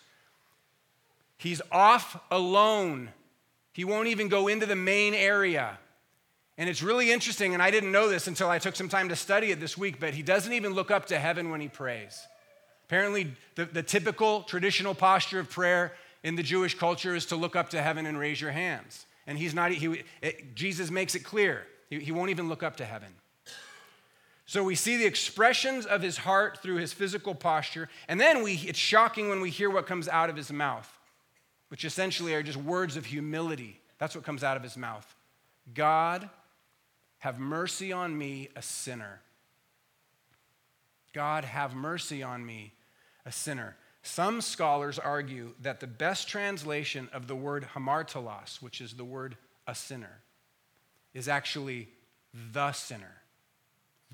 He's 1.39 1.60
off 1.72 2.22
alone. 2.30 3.10
He 3.72 3.84
won't 3.84 4.10
even 4.10 4.28
go 4.28 4.48
into 4.48 4.67
the 4.67 4.76
main 4.76 5.15
area. 5.15 5.80
And 6.56 6.69
it's 6.69 6.84
really 6.84 7.12
interesting, 7.12 7.56
and 7.56 7.63
I 7.63 7.72
didn't 7.72 7.91
know 7.91 8.10
this 8.10 8.28
until 8.28 8.48
I 8.48 8.60
took 8.60 8.76
some 8.76 8.89
time 8.89 9.10
to 9.10 9.15
study 9.15 9.50
it 9.50 9.60
this 9.60 9.76
week, 9.76 10.00
but 10.00 10.13
he 10.13 10.22
doesn't 10.22 10.54
even 10.54 10.76
look 10.76 10.91
up 10.91 11.08
to 11.08 11.17
heaven 11.17 11.50
when 11.50 11.62
he 11.62 11.67
prays. 11.67 12.28
Apparently, 12.86 13.34
the, 13.56 13.65
the 13.65 13.82
typical 13.82 14.43
traditional 14.43 14.93
posture 14.93 15.39
of 15.39 15.50
prayer 15.50 15.93
in 16.22 16.36
the 16.36 16.43
Jewish 16.43 16.78
culture 16.78 17.15
is 17.15 17.26
to 17.26 17.36
look 17.36 17.56
up 17.56 17.72
to 17.72 17.82
heaven 17.82 18.06
and 18.06 18.19
raise 18.19 18.39
your 18.39 18.52
hands. 18.52 19.08
And 19.26 19.39
he's 19.39 19.56
not, 19.56 19.72
he, 19.72 20.04
it, 20.22 20.54
Jesus 20.54 20.91
makes 20.91 21.15
it 21.15 21.22
clear 21.22 21.65
he, 21.89 21.98
he 22.02 22.12
won't 22.12 22.30
even 22.30 22.50
look 22.50 22.62
up 22.62 22.78
to 22.78 22.86
heaven. 22.86 23.10
So 24.45 24.63
we 24.63 24.75
see 24.75 24.97
the 24.97 25.06
expressions 25.06 25.86
of 25.86 26.01
his 26.01 26.17
heart 26.17 26.62
through 26.62 26.75
his 26.75 26.91
physical 26.91 27.34
posture, 27.34 27.89
and 28.08 28.19
then 28.19 28.43
we, 28.43 28.56
it's 28.56 28.79
shocking 28.79 29.29
when 29.29 29.39
we 29.39 29.49
hear 29.49 29.69
what 29.69 29.88
comes 29.88 30.10
out 30.10 30.29
of 30.29 30.36
his 30.36 30.51
mouth, 30.51 30.89
which 31.69 31.86
essentially 31.86 32.34
are 32.34 32.43
just 32.43 32.58
words 32.58 32.97
of 32.97 33.06
humility. 33.06 33.79
That's 33.99 34.15
what 34.15 34.25
comes 34.25 34.43
out 34.43 34.58
of 34.58 34.63
his 34.63 34.75
mouth. 34.75 35.15
God, 35.73 36.29
have 37.19 37.39
mercy 37.39 37.93
on 37.93 38.17
me, 38.17 38.49
a 38.56 38.62
sinner. 38.62 39.21
God, 41.13 41.45
have 41.45 41.73
mercy 41.73 42.21
on 42.21 42.45
me, 42.45 42.73
a 43.25 43.32
sinner. 43.32 43.77
Some 44.01 44.41
scholars 44.41 44.99
argue 44.99 45.53
that 45.62 45.79
the 45.79 45.88
best 45.88 46.27
translation 46.27 47.08
of 47.13 47.27
the 47.27 47.36
word 47.36 47.65
hamartolos, 47.73 48.62
which 48.62 48.82
is 48.82 48.95
the 48.95 49.06
word 49.06 49.38
a 49.65 49.73
sinner, 49.73 50.19
is 51.13 51.29
actually 51.29 51.88
the 52.51 52.73
sinner. 52.73 53.23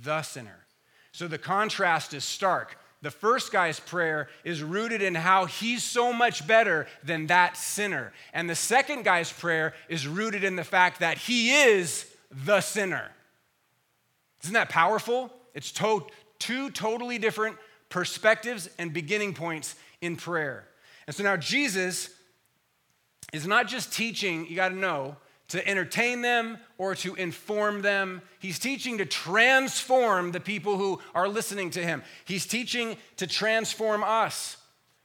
The 0.03 0.21
sinner. 0.21 0.65
So 1.12 1.27
the 1.27 1.38
contrast 1.38 2.13
is 2.13 2.23
stark. 2.23 2.77
The 3.01 3.12
first 3.12 3.51
guy's 3.51 3.79
prayer 3.79 4.27
is 4.43 4.62
rooted 4.62 5.01
in 5.01 5.15
how 5.15 5.45
he's 5.45 5.83
so 5.83 6.12
much 6.12 6.45
better 6.45 6.85
than 7.03 7.27
that 7.27 7.55
sinner. 7.55 8.12
And 8.33 8.49
the 8.49 8.55
second 8.55 9.03
guy's 9.03 9.31
prayer 9.31 9.73
is 9.88 10.07
rooted 10.07 10.43
in 10.43 10.55
the 10.55 10.63
fact 10.63 10.99
that 10.99 11.17
he 11.17 11.51
is 11.51 12.05
the 12.45 12.59
sinner. 12.62 13.09
Isn't 14.43 14.53
that 14.53 14.69
powerful? 14.69 15.31
It's 15.53 15.71
to- 15.73 16.07
two 16.39 16.69
totally 16.71 17.17
different 17.17 17.57
perspectives 17.89 18.69
and 18.77 18.93
beginning 18.93 19.33
points 19.33 19.75
in 20.01 20.15
prayer. 20.15 20.67
And 21.07 21.15
so 21.15 21.23
now 21.23 21.38
Jesus 21.38 22.09
is 23.33 23.47
not 23.47 23.67
just 23.67 23.93
teaching, 23.93 24.47
you 24.47 24.55
got 24.55 24.69
to 24.69 24.75
know, 24.75 25.15
to 25.49 25.67
entertain 25.67 26.21
them 26.21 26.57
or 26.77 26.95
to 26.95 27.15
inform 27.15 27.81
them. 27.81 28.21
He's 28.39 28.59
teaching 28.59 28.97
to 28.99 29.05
transform 29.05 30.31
the 30.31 30.39
people 30.39 30.77
who 30.77 31.01
are 31.13 31.27
listening 31.27 31.71
to 31.71 31.83
him. 31.83 32.03
He's 32.25 32.45
teaching 32.45 32.97
to 33.17 33.27
transform 33.27 34.03
us. 34.03 34.57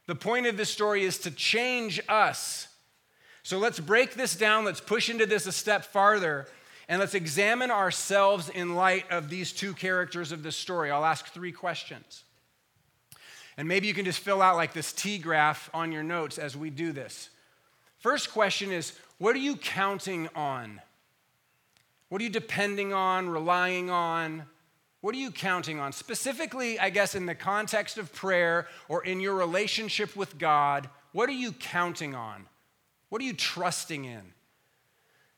The 0.07 0.15
point 0.15 0.45
of 0.45 0.55
this 0.55 0.69
story 0.69 1.03
is 1.03 1.17
to 1.19 1.31
change 1.31 1.99
us. 2.07 2.67
So 3.43 3.57
let's 3.57 3.79
break 3.79 4.13
this 4.13 4.35
down. 4.35 4.65
Let's 4.65 4.81
push 4.81 5.09
into 5.09 5.25
this 5.25 5.45
a 5.45 5.51
step 5.51 5.85
farther 5.85 6.47
and 6.87 6.99
let's 6.99 7.15
examine 7.15 7.71
ourselves 7.71 8.49
in 8.49 8.75
light 8.75 9.11
of 9.11 9.29
these 9.29 9.51
two 9.51 9.73
characters 9.73 10.31
of 10.31 10.43
this 10.43 10.55
story. 10.55 10.91
I'll 10.91 11.05
ask 11.05 11.27
three 11.27 11.51
questions. 11.51 12.23
And 13.57 13.67
maybe 13.67 13.87
you 13.87 13.93
can 13.93 14.05
just 14.05 14.19
fill 14.19 14.41
out 14.41 14.55
like 14.55 14.73
this 14.73 14.93
T 14.93 15.17
graph 15.17 15.69
on 15.73 15.91
your 15.91 16.03
notes 16.03 16.37
as 16.37 16.55
we 16.55 16.69
do 16.69 16.91
this. 16.91 17.29
First 17.99 18.31
question 18.31 18.71
is 18.71 18.97
what 19.17 19.35
are 19.35 19.39
you 19.39 19.55
counting 19.55 20.29
on? 20.35 20.81
What 22.09 22.21
are 22.21 22.23
you 22.23 22.29
depending 22.29 22.93
on, 22.93 23.29
relying 23.29 23.89
on? 23.89 24.43
What 25.01 25.15
are 25.15 25.19
you 25.19 25.31
counting 25.31 25.79
on? 25.79 25.93
Specifically, 25.93 26.79
I 26.79 26.89
guess, 26.89 27.15
in 27.15 27.25
the 27.25 27.35
context 27.35 27.97
of 27.97 28.13
prayer 28.13 28.67
or 28.89 29.03
in 29.03 29.19
your 29.19 29.35
relationship 29.35 30.15
with 30.15 30.37
God, 30.37 30.89
what 31.11 31.29
are 31.29 31.33
you 31.33 31.51
counting 31.51 32.15
on? 32.15 32.45
What 33.09 33.21
are 33.21 33.25
you 33.25 33.33
trusting 33.33 34.05
in? 34.05 34.33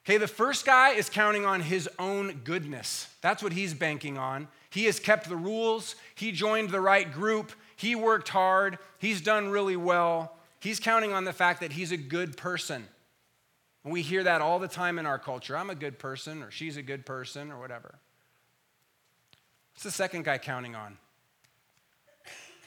Okay, 0.06 0.18
the 0.18 0.28
first 0.28 0.66
guy 0.66 0.92
is 0.92 1.10
counting 1.10 1.46
on 1.46 1.60
his 1.60 1.90
own 2.00 2.42
goodness. 2.46 3.08
That's 3.22 3.44
what 3.44 3.52
he's 3.52 3.74
banking 3.74 4.18
on. 4.18 4.48
He 4.70 4.86
has 4.86 5.00
kept 5.00 5.28
the 5.28 5.36
rules, 5.36 5.96
he 6.16 6.32
joined 6.32 6.70
the 6.70 6.80
right 6.80 7.12
group, 7.12 7.52
he 7.76 7.94
worked 7.94 8.30
hard, 8.30 8.80
he's 9.00 9.22
done 9.22 9.50
really 9.50 9.76
well. 9.76 10.34
He's 10.60 10.80
counting 10.80 11.14
on 11.14 11.24
the 11.24 11.34
fact 11.34 11.60
that 11.60 11.74
he's 11.74 11.92
a 11.92 11.98
good 11.98 12.38
person. 12.38 12.88
And 13.88 13.94
we 13.94 14.02
hear 14.02 14.22
that 14.24 14.42
all 14.42 14.60
the 14.60 14.68
time 14.68 15.00
in 15.00 15.06
our 15.06 15.18
culture. 15.18 15.56
I'm 15.56 15.70
a 15.70 15.76
good 15.76 15.98
person, 15.98 16.44
or 16.44 16.52
she's 16.52 16.76
a 16.76 16.82
good 16.82 17.06
person, 17.06 17.54
or 17.54 17.58
whatever. 17.58 17.96
What's 19.74 19.84
the 19.84 19.92
second 19.92 20.26
guy 20.26 20.40
counting 20.40 20.76
on? 20.76 20.98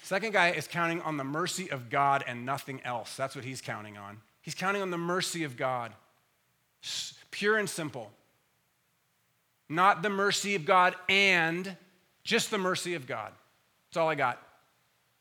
Second 0.03 0.33
guy 0.33 0.53
is 0.53 0.67
counting 0.67 1.03
on 1.03 1.19
the 1.19 1.25
mercy 1.25 1.71
of 1.71 1.91
God 1.91 2.25
and 2.27 2.47
nothing 2.47 2.81
else. 2.87 3.17
That's 3.17 3.37
what 3.37 3.45
he's 3.45 3.61
counting 3.61 3.99
on. 3.99 4.23
He's 4.41 4.55
counting 4.55 4.81
on 4.81 4.91
the 4.91 4.97
mercy 4.97 5.45
of 5.45 5.59
God. 5.59 5.93
Pure 7.31 7.59
and 7.59 7.69
simple. 7.69 8.11
Not 9.69 10.01
the 10.01 10.09
mercy 10.09 10.55
of 10.55 10.65
God 10.65 10.97
and 11.07 11.77
just 12.25 12.51
the 12.51 12.57
mercy 12.57 12.95
of 12.95 13.07
God. 13.07 13.31
That's 13.91 13.99
all 13.99 14.09
I 14.09 14.15
got. 14.15 14.41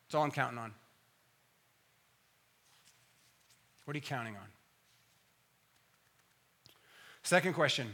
That's 0.08 0.16
all 0.16 0.24
I'm 0.24 0.32
counting 0.32 0.60
on. 0.60 0.74
What 3.84 3.96
are 3.96 3.98
you 3.98 4.02
counting 4.02 4.38
on? 4.38 4.48
Second 7.30 7.54
question 7.54 7.94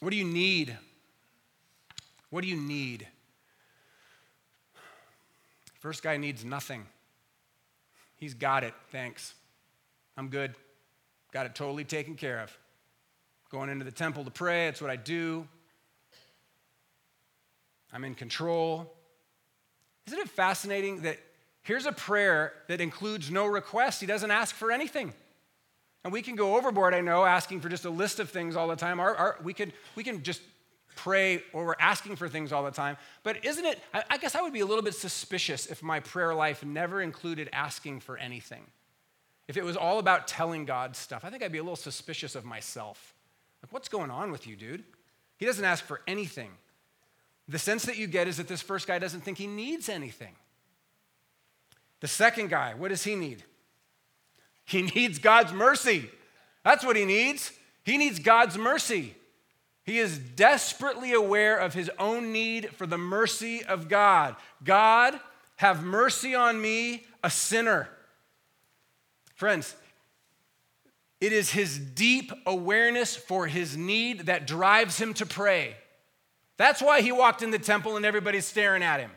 What 0.00 0.08
do 0.08 0.16
you 0.16 0.24
need? 0.24 0.74
What 2.30 2.40
do 2.40 2.48
you 2.48 2.56
need? 2.56 3.06
First 5.80 6.02
guy 6.02 6.16
needs 6.16 6.42
nothing. 6.42 6.86
He's 8.16 8.32
got 8.32 8.64
it. 8.64 8.72
Thanks. 8.90 9.34
I'm 10.16 10.28
good. 10.28 10.54
Got 11.30 11.44
it 11.44 11.54
totally 11.54 11.84
taken 11.84 12.14
care 12.14 12.40
of. 12.40 12.56
Going 13.50 13.68
into 13.68 13.84
the 13.84 13.92
temple 13.92 14.24
to 14.24 14.30
pray, 14.30 14.66
it's 14.68 14.80
what 14.80 14.90
I 14.90 14.96
do. 14.96 15.46
I'm 17.92 18.02
in 18.02 18.14
control. 18.14 18.94
Isn't 20.06 20.20
it 20.20 20.30
fascinating 20.30 21.02
that 21.02 21.18
here's 21.60 21.84
a 21.84 21.92
prayer 21.92 22.54
that 22.68 22.80
includes 22.80 23.30
no 23.30 23.44
request? 23.44 24.00
He 24.00 24.06
doesn't 24.06 24.30
ask 24.30 24.54
for 24.54 24.72
anything. 24.72 25.12
And 26.04 26.12
we 26.12 26.22
can 26.22 26.34
go 26.34 26.56
overboard, 26.56 26.94
I 26.94 27.00
know, 27.00 27.24
asking 27.24 27.60
for 27.60 27.68
just 27.68 27.84
a 27.84 27.90
list 27.90 28.18
of 28.18 28.30
things 28.30 28.56
all 28.56 28.68
the 28.68 28.76
time. 28.76 28.98
Our, 28.98 29.14
our, 29.14 29.36
we, 29.42 29.54
can, 29.54 29.72
we 29.94 30.02
can 30.02 30.22
just 30.22 30.42
pray 30.96 31.42
or 31.52 31.64
we're 31.64 31.76
asking 31.78 32.16
for 32.16 32.28
things 32.28 32.52
all 32.52 32.64
the 32.64 32.70
time. 32.70 32.96
But 33.22 33.44
isn't 33.44 33.64
it, 33.64 33.78
I, 33.94 34.04
I 34.10 34.18
guess 34.18 34.34
I 34.34 34.42
would 34.42 34.52
be 34.52 34.60
a 34.60 34.66
little 34.66 34.82
bit 34.82 34.94
suspicious 34.94 35.66
if 35.66 35.82
my 35.82 36.00
prayer 36.00 36.34
life 36.34 36.64
never 36.64 37.00
included 37.00 37.48
asking 37.52 38.00
for 38.00 38.18
anything. 38.18 38.64
If 39.48 39.56
it 39.56 39.64
was 39.64 39.76
all 39.76 39.98
about 39.98 40.26
telling 40.26 40.64
God 40.64 40.96
stuff, 40.96 41.24
I 41.24 41.30
think 41.30 41.42
I'd 41.42 41.52
be 41.52 41.58
a 41.58 41.62
little 41.62 41.76
suspicious 41.76 42.34
of 42.34 42.44
myself. 42.44 43.14
Like, 43.62 43.72
what's 43.72 43.88
going 43.88 44.10
on 44.10 44.32
with 44.32 44.46
you, 44.46 44.56
dude? 44.56 44.82
He 45.36 45.46
doesn't 45.46 45.64
ask 45.64 45.84
for 45.84 46.00
anything. 46.06 46.50
The 47.48 47.58
sense 47.58 47.84
that 47.84 47.96
you 47.96 48.06
get 48.06 48.28
is 48.28 48.36
that 48.36 48.48
this 48.48 48.62
first 48.62 48.86
guy 48.86 48.98
doesn't 48.98 49.22
think 49.22 49.38
he 49.38 49.46
needs 49.46 49.88
anything. 49.88 50.34
The 52.00 52.08
second 52.08 52.50
guy, 52.50 52.74
what 52.74 52.88
does 52.88 53.04
he 53.04 53.14
need? 53.14 53.44
He 54.72 54.82
needs 54.82 55.18
God's 55.18 55.52
mercy. 55.52 56.10
That's 56.64 56.84
what 56.84 56.96
he 56.96 57.04
needs. 57.04 57.52
He 57.84 57.98
needs 57.98 58.18
God's 58.18 58.58
mercy. 58.58 59.14
He 59.84 59.98
is 59.98 60.18
desperately 60.18 61.12
aware 61.12 61.58
of 61.58 61.74
his 61.74 61.90
own 61.98 62.32
need 62.32 62.70
for 62.70 62.86
the 62.86 62.98
mercy 62.98 63.64
of 63.64 63.88
God. 63.88 64.36
God, 64.64 65.18
have 65.56 65.84
mercy 65.84 66.34
on 66.34 66.60
me, 66.60 67.04
a 67.22 67.30
sinner. 67.30 67.88
Friends, 69.34 69.74
it 71.20 71.32
is 71.32 71.50
his 71.50 71.78
deep 71.78 72.32
awareness 72.46 73.14
for 73.14 73.46
his 73.46 73.76
need 73.76 74.26
that 74.26 74.46
drives 74.46 74.98
him 74.98 75.14
to 75.14 75.26
pray. 75.26 75.76
That's 76.56 76.80
why 76.80 77.02
he 77.02 77.12
walked 77.12 77.42
in 77.42 77.50
the 77.50 77.58
temple 77.58 77.96
and 77.96 78.06
everybody's 78.06 78.46
staring 78.46 78.82
at 78.82 79.00
him. 79.00 79.10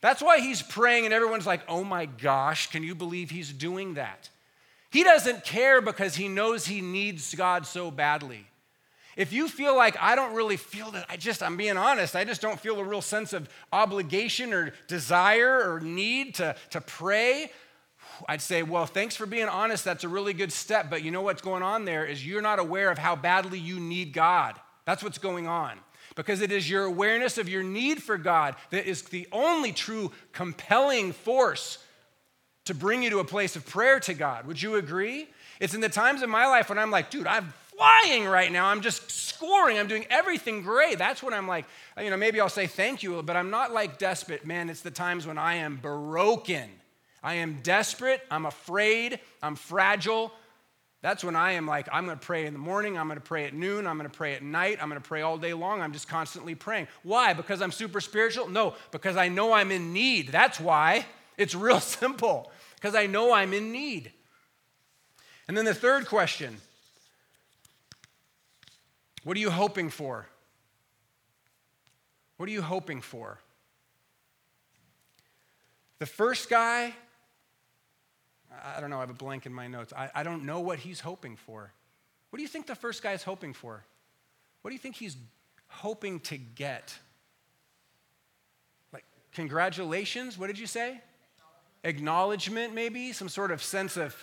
That's 0.00 0.22
why 0.22 0.38
he's 0.38 0.62
praying 0.62 1.04
and 1.04 1.14
everyone's 1.14 1.46
like, 1.46 1.62
oh 1.68 1.82
my 1.82 2.06
gosh, 2.06 2.70
can 2.70 2.84
you 2.84 2.94
believe 2.94 3.30
he's 3.30 3.52
doing 3.52 3.94
that? 3.94 4.30
He 4.90 5.04
doesn't 5.04 5.44
care 5.44 5.80
because 5.80 6.14
he 6.14 6.28
knows 6.28 6.66
he 6.66 6.80
needs 6.80 7.34
God 7.34 7.66
so 7.66 7.90
badly. 7.90 8.46
If 9.16 9.32
you 9.32 9.48
feel 9.48 9.76
like 9.76 9.96
I 10.00 10.14
don't 10.14 10.34
really 10.34 10.56
feel 10.56 10.92
that, 10.92 11.06
I 11.08 11.16
just, 11.16 11.42
I'm 11.42 11.56
being 11.56 11.76
honest, 11.76 12.14
I 12.14 12.24
just 12.24 12.40
don't 12.40 12.58
feel 12.58 12.78
a 12.78 12.84
real 12.84 13.02
sense 13.02 13.32
of 13.32 13.48
obligation 13.72 14.52
or 14.52 14.72
desire 14.86 15.72
or 15.72 15.80
need 15.80 16.36
to, 16.36 16.54
to 16.70 16.80
pray, 16.80 17.50
I'd 18.28 18.40
say, 18.40 18.62
well, 18.62 18.86
thanks 18.86 19.16
for 19.16 19.26
being 19.26 19.48
honest. 19.48 19.84
That's 19.84 20.04
a 20.04 20.08
really 20.08 20.32
good 20.32 20.52
step. 20.52 20.88
But 20.88 21.02
you 21.02 21.10
know 21.10 21.22
what's 21.22 21.42
going 21.42 21.62
on 21.62 21.84
there 21.84 22.06
is 22.06 22.24
you're 22.26 22.42
not 22.42 22.58
aware 22.58 22.90
of 22.90 22.98
how 22.98 23.16
badly 23.16 23.58
you 23.58 23.80
need 23.80 24.12
God. 24.12 24.54
That's 24.84 25.02
what's 25.02 25.18
going 25.18 25.46
on. 25.46 25.78
Because 26.14 26.40
it 26.40 26.50
is 26.50 26.68
your 26.68 26.84
awareness 26.84 27.38
of 27.38 27.48
your 27.48 27.62
need 27.62 28.02
for 28.02 28.16
God 28.18 28.56
that 28.70 28.86
is 28.86 29.02
the 29.02 29.28
only 29.30 29.72
true 29.72 30.10
compelling 30.32 31.12
force 31.12 31.78
to 32.68 32.74
bring 32.74 33.02
you 33.02 33.10
to 33.10 33.18
a 33.18 33.24
place 33.24 33.56
of 33.56 33.66
prayer 33.66 33.98
to 34.00 34.14
God. 34.14 34.46
Would 34.46 34.62
you 34.62 34.76
agree? 34.76 35.28
It's 35.60 35.74
in 35.74 35.80
the 35.80 35.88
times 35.88 36.22
of 36.22 36.30
my 36.30 36.46
life 36.46 36.68
when 36.68 36.78
I'm 36.78 36.90
like, 36.90 37.10
dude, 37.10 37.26
I'm 37.26 37.52
flying 37.76 38.26
right 38.26 38.50
now. 38.50 38.66
I'm 38.66 38.80
just 38.80 39.10
scoring. 39.10 39.78
I'm 39.78 39.88
doing 39.88 40.06
everything 40.10 40.62
great. 40.62 40.98
That's 40.98 41.22
when 41.22 41.34
I'm 41.34 41.48
like, 41.48 41.64
you 42.00 42.10
know, 42.10 42.16
maybe 42.16 42.40
I'll 42.40 42.48
say 42.48 42.66
thank 42.66 43.02
you, 43.02 43.22
but 43.22 43.36
I'm 43.36 43.50
not 43.50 43.72
like 43.72 43.98
desperate. 43.98 44.46
Man, 44.46 44.70
it's 44.70 44.80
the 44.82 44.90
times 44.90 45.26
when 45.26 45.38
I 45.38 45.56
am 45.56 45.76
broken. 45.76 46.68
I 47.22 47.34
am 47.34 47.60
desperate. 47.62 48.20
I'm 48.30 48.46
afraid. 48.46 49.20
I'm 49.42 49.56
fragile. 49.56 50.32
That's 51.00 51.22
when 51.22 51.36
I 51.36 51.52
am 51.52 51.66
like, 51.66 51.88
I'm 51.92 52.06
going 52.06 52.18
to 52.18 52.24
pray 52.24 52.46
in 52.46 52.52
the 52.52 52.58
morning. 52.58 52.98
I'm 52.98 53.06
going 53.06 53.20
to 53.20 53.24
pray 53.24 53.44
at 53.44 53.54
noon. 53.54 53.86
I'm 53.86 53.96
going 53.96 54.10
to 54.10 54.16
pray 54.16 54.34
at 54.34 54.42
night. 54.42 54.78
I'm 54.80 54.88
going 54.88 55.00
to 55.00 55.08
pray 55.08 55.22
all 55.22 55.38
day 55.38 55.54
long. 55.54 55.80
I'm 55.80 55.92
just 55.92 56.08
constantly 56.08 56.54
praying. 56.56 56.88
Why? 57.04 57.32
Because 57.32 57.62
I'm 57.62 57.70
super 57.70 58.00
spiritual? 58.00 58.48
No, 58.48 58.74
because 58.90 59.16
I 59.16 59.28
know 59.28 59.52
I'm 59.52 59.70
in 59.70 59.92
need. 59.92 60.28
That's 60.28 60.58
why. 60.58 61.06
It's 61.36 61.54
real 61.54 61.80
simple. 62.00 62.50
Because 62.78 62.94
I 62.94 63.06
know 63.06 63.32
I'm 63.32 63.52
in 63.52 63.72
need. 63.72 64.12
And 65.48 65.56
then 65.56 65.64
the 65.64 65.74
third 65.74 66.06
question 66.06 66.58
what 69.24 69.36
are 69.36 69.40
you 69.40 69.50
hoping 69.50 69.90
for? 69.90 70.26
What 72.36 72.48
are 72.48 72.52
you 72.52 72.62
hoping 72.62 73.00
for? 73.00 73.40
The 75.98 76.06
first 76.06 76.48
guy, 76.48 76.94
I 78.64 78.80
don't 78.80 78.90
know, 78.90 78.98
I 78.98 79.00
have 79.00 79.10
a 79.10 79.14
blank 79.14 79.44
in 79.44 79.52
my 79.52 79.66
notes. 79.66 79.92
I, 79.92 80.08
I 80.14 80.22
don't 80.22 80.44
know 80.44 80.60
what 80.60 80.78
he's 80.78 81.00
hoping 81.00 81.36
for. 81.36 81.72
What 82.30 82.36
do 82.36 82.42
you 82.42 82.48
think 82.48 82.66
the 82.66 82.76
first 82.76 83.02
guy 83.02 83.12
is 83.12 83.24
hoping 83.24 83.52
for? 83.52 83.84
What 84.62 84.70
do 84.70 84.74
you 84.74 84.78
think 84.78 84.94
he's 84.94 85.16
hoping 85.66 86.20
to 86.20 86.38
get? 86.38 86.96
Like, 88.92 89.04
congratulations, 89.32 90.38
what 90.38 90.46
did 90.46 90.58
you 90.58 90.66
say? 90.66 91.00
Acknowledgement, 91.84 92.74
maybe? 92.74 93.12
Some 93.12 93.28
sort 93.28 93.50
of 93.50 93.62
sense 93.62 93.96
of 93.96 94.14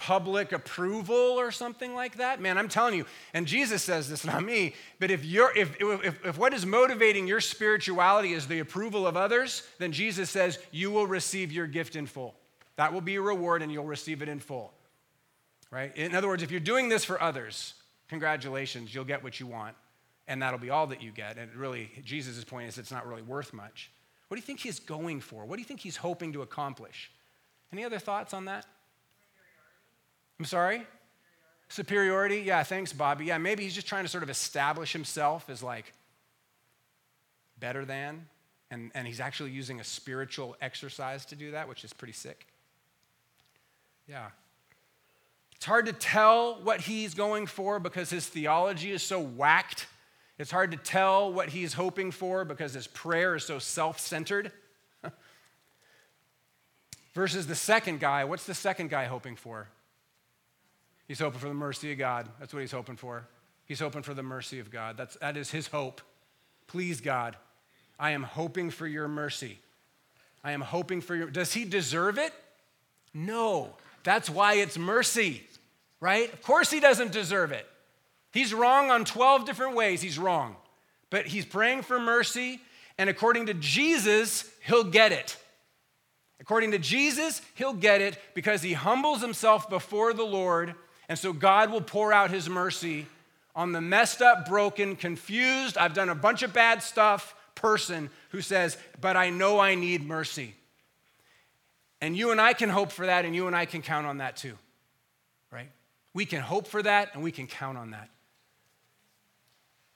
public 0.00 0.52
approval 0.52 1.14
or 1.14 1.50
something 1.50 1.94
like 1.94 2.16
that? 2.16 2.40
Man, 2.40 2.56
I'm 2.56 2.68
telling 2.68 2.94
you, 2.94 3.04
and 3.34 3.46
Jesus 3.46 3.82
says 3.82 4.08
this, 4.08 4.24
not 4.26 4.42
me, 4.42 4.74
but 4.98 5.10
if, 5.10 5.24
you're, 5.24 5.56
if, 5.56 5.76
if, 5.78 6.26
if 6.26 6.38
what 6.38 6.54
is 6.54 6.66
motivating 6.66 7.28
your 7.28 7.40
spirituality 7.40 8.32
is 8.32 8.48
the 8.48 8.58
approval 8.58 9.06
of 9.06 9.16
others, 9.16 9.62
then 9.78 9.92
Jesus 9.92 10.30
says 10.30 10.58
you 10.72 10.90
will 10.90 11.06
receive 11.06 11.52
your 11.52 11.66
gift 11.66 11.94
in 11.94 12.06
full. 12.06 12.34
That 12.76 12.92
will 12.92 13.02
be 13.02 13.16
a 13.16 13.20
reward 13.20 13.62
and 13.62 13.70
you'll 13.70 13.84
receive 13.84 14.22
it 14.22 14.28
in 14.28 14.40
full. 14.40 14.72
Right? 15.70 15.94
In 15.96 16.14
other 16.14 16.26
words, 16.26 16.42
if 16.42 16.50
you're 16.50 16.58
doing 16.58 16.88
this 16.88 17.04
for 17.04 17.22
others, 17.22 17.74
congratulations, 18.08 18.92
you'll 18.92 19.04
get 19.04 19.22
what 19.22 19.38
you 19.38 19.46
want, 19.46 19.76
and 20.26 20.42
that'll 20.42 20.58
be 20.58 20.70
all 20.70 20.88
that 20.88 21.02
you 21.02 21.12
get. 21.12 21.36
And 21.36 21.54
really, 21.54 21.90
Jesus' 22.04 22.42
point 22.42 22.68
is 22.68 22.78
it's 22.78 22.90
not 22.90 23.06
really 23.06 23.22
worth 23.22 23.52
much. 23.52 23.90
What 24.30 24.36
do 24.36 24.42
you 24.42 24.46
think 24.46 24.60
he's 24.60 24.78
going 24.78 25.20
for? 25.20 25.44
What 25.44 25.56
do 25.56 25.60
you 25.60 25.66
think 25.66 25.80
he's 25.80 25.96
hoping 25.96 26.34
to 26.34 26.42
accomplish? 26.42 27.10
Any 27.72 27.82
other 27.82 27.98
thoughts 27.98 28.32
on 28.32 28.44
that? 28.44 28.64
I'm 30.38 30.44
sorry? 30.44 30.86
Superiority? 31.68 32.42
Yeah, 32.46 32.62
thanks, 32.62 32.92
Bobby. 32.92 33.24
Yeah, 33.24 33.38
maybe 33.38 33.64
he's 33.64 33.74
just 33.74 33.88
trying 33.88 34.04
to 34.04 34.08
sort 34.08 34.22
of 34.22 34.30
establish 34.30 34.92
himself 34.92 35.50
as 35.50 35.64
like 35.64 35.92
better 37.58 37.84
than, 37.84 38.28
and, 38.70 38.92
and 38.94 39.04
he's 39.04 39.18
actually 39.18 39.50
using 39.50 39.80
a 39.80 39.84
spiritual 39.84 40.56
exercise 40.60 41.24
to 41.24 41.34
do 41.34 41.50
that, 41.50 41.68
which 41.68 41.82
is 41.82 41.92
pretty 41.92 42.12
sick. 42.12 42.46
Yeah. 44.06 44.28
It's 45.56 45.66
hard 45.66 45.86
to 45.86 45.92
tell 45.92 46.62
what 46.62 46.82
he's 46.82 47.14
going 47.14 47.46
for 47.46 47.80
because 47.80 48.10
his 48.10 48.28
theology 48.28 48.92
is 48.92 49.02
so 49.02 49.18
whacked. 49.18 49.88
It's 50.40 50.50
hard 50.50 50.70
to 50.70 50.78
tell 50.78 51.30
what 51.30 51.50
he's 51.50 51.74
hoping 51.74 52.10
for 52.10 52.46
because 52.46 52.72
his 52.72 52.86
prayer 52.86 53.36
is 53.36 53.44
so 53.44 53.58
self 53.58 54.00
centered. 54.00 54.50
Versus 57.14 57.46
the 57.46 57.54
second 57.54 58.00
guy, 58.00 58.24
what's 58.24 58.46
the 58.46 58.54
second 58.54 58.88
guy 58.88 59.04
hoping 59.04 59.36
for? 59.36 59.68
He's 61.06 61.18
hoping 61.18 61.40
for 61.40 61.48
the 61.48 61.52
mercy 61.52 61.92
of 61.92 61.98
God. 61.98 62.26
That's 62.38 62.54
what 62.54 62.60
he's 62.60 62.72
hoping 62.72 62.96
for. 62.96 63.26
He's 63.66 63.80
hoping 63.80 64.00
for 64.00 64.14
the 64.14 64.22
mercy 64.22 64.60
of 64.60 64.70
God. 64.70 64.96
That's, 64.96 65.14
that 65.16 65.36
is 65.36 65.50
his 65.50 65.66
hope. 65.66 66.00
Please, 66.68 67.02
God, 67.02 67.36
I 67.98 68.12
am 68.12 68.22
hoping 68.22 68.70
for 68.70 68.86
your 68.86 69.08
mercy. 69.08 69.58
I 70.42 70.52
am 70.52 70.62
hoping 70.62 71.02
for 71.02 71.14
your. 71.14 71.28
Does 71.28 71.52
he 71.52 71.66
deserve 71.66 72.16
it? 72.16 72.32
No. 73.12 73.74
That's 74.04 74.30
why 74.30 74.54
it's 74.54 74.78
mercy, 74.78 75.42
right? 76.00 76.32
Of 76.32 76.42
course 76.42 76.70
he 76.70 76.80
doesn't 76.80 77.12
deserve 77.12 77.52
it. 77.52 77.66
He's 78.32 78.54
wrong 78.54 78.90
on 78.90 79.04
12 79.04 79.44
different 79.44 79.74
ways. 79.74 80.02
He's 80.02 80.18
wrong. 80.18 80.56
But 81.10 81.26
he's 81.26 81.44
praying 81.44 81.82
for 81.82 81.98
mercy, 81.98 82.60
and 82.96 83.10
according 83.10 83.46
to 83.46 83.54
Jesus, 83.54 84.48
he'll 84.64 84.84
get 84.84 85.12
it. 85.12 85.36
According 86.40 86.70
to 86.70 86.78
Jesus, 86.78 87.42
he'll 87.54 87.72
get 87.74 88.00
it 88.00 88.18
because 88.34 88.62
he 88.62 88.72
humbles 88.72 89.20
himself 89.20 89.68
before 89.68 90.12
the 90.12 90.24
Lord 90.24 90.74
and 91.10 91.18
so 91.18 91.32
God 91.32 91.72
will 91.72 91.80
pour 91.80 92.12
out 92.12 92.30
his 92.30 92.48
mercy 92.48 93.04
on 93.56 93.72
the 93.72 93.80
messed 93.80 94.22
up, 94.22 94.48
broken, 94.48 94.94
confused, 94.94 95.76
I've 95.76 95.92
done 95.92 96.08
a 96.08 96.14
bunch 96.14 96.44
of 96.44 96.52
bad 96.52 96.84
stuff 96.84 97.34
person 97.56 98.10
who 98.28 98.40
says, 98.40 98.78
But 99.00 99.16
I 99.16 99.30
know 99.30 99.58
I 99.58 99.74
need 99.74 100.06
mercy. 100.06 100.54
And 102.00 102.16
you 102.16 102.30
and 102.30 102.40
I 102.40 102.52
can 102.52 102.68
hope 102.68 102.92
for 102.92 103.06
that, 103.06 103.24
and 103.24 103.34
you 103.34 103.48
and 103.48 103.56
I 103.56 103.64
can 103.64 103.82
count 103.82 104.06
on 104.06 104.18
that 104.18 104.36
too, 104.36 104.56
right? 105.50 105.68
We 106.14 106.26
can 106.26 106.42
hope 106.42 106.68
for 106.68 106.80
that, 106.80 107.10
and 107.14 107.24
we 107.24 107.32
can 107.32 107.48
count 107.48 107.76
on 107.76 107.90
that. 107.90 108.08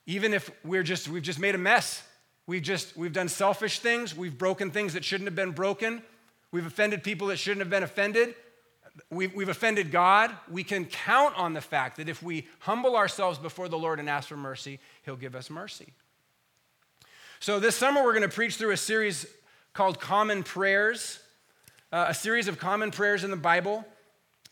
Even 0.07 0.35
if 0.35 0.51
we're 0.65 0.83
just, 0.83 1.09
we've 1.09 1.23
just 1.23 1.39
made 1.39 1.55
a 1.55 1.59
mess. 1.59 2.03
We've 2.47 2.63
just, 2.63 2.97
we've 2.97 3.13
done 3.13 3.29
selfish 3.29 3.79
things. 3.79 4.17
We've 4.17 4.37
broken 4.37 4.71
things 4.71 4.95
that 4.95 5.05
shouldn't 5.05 5.27
have 5.27 5.37
been 5.37 5.53
broken. 5.53 6.03
We've 6.53 6.67
offended 6.67 7.03
people 7.03 7.29
that 7.29 7.39
shouldn't 7.39 7.61
have 7.61 7.71
been 7.71 7.83
offended 7.83 8.35
we've, 9.11 9.35
we've 9.35 9.49
offended 9.49 9.91
God, 9.91 10.31
we 10.51 10.65
can 10.65 10.85
count 10.85 11.37
on 11.37 11.53
the 11.53 11.61
fact 11.61 11.97
that 11.97 12.09
if 12.09 12.23
we 12.23 12.47
humble 12.61 12.97
ourselves 12.97 13.39
before 13.39 13.69
the 13.69 13.79
Lord 13.79 13.99
and 13.99 14.09
ask 14.09 14.29
for 14.29 14.37
mercy, 14.37 14.79
He'll 15.05 15.17
give 15.17 15.35
us 15.35 15.51
mercy. 15.51 15.93
So, 17.41 17.61
this 17.61 17.77
summer, 17.77 18.03
we're 18.03 18.13
going 18.13 18.29
to 18.29 18.35
preach 18.35 18.57
through 18.57 18.71
a 18.71 18.77
series 18.77 19.27
called 19.73 20.01
Common 20.01 20.43
Prayers. 20.43 21.19
uh, 21.93 22.07
a 22.09 22.15
series 22.15 22.49
of 22.49 22.59
common 22.59 22.91
prayers 22.91 23.25
in 23.25 23.31
the 23.31 23.37
Bible. 23.37 23.85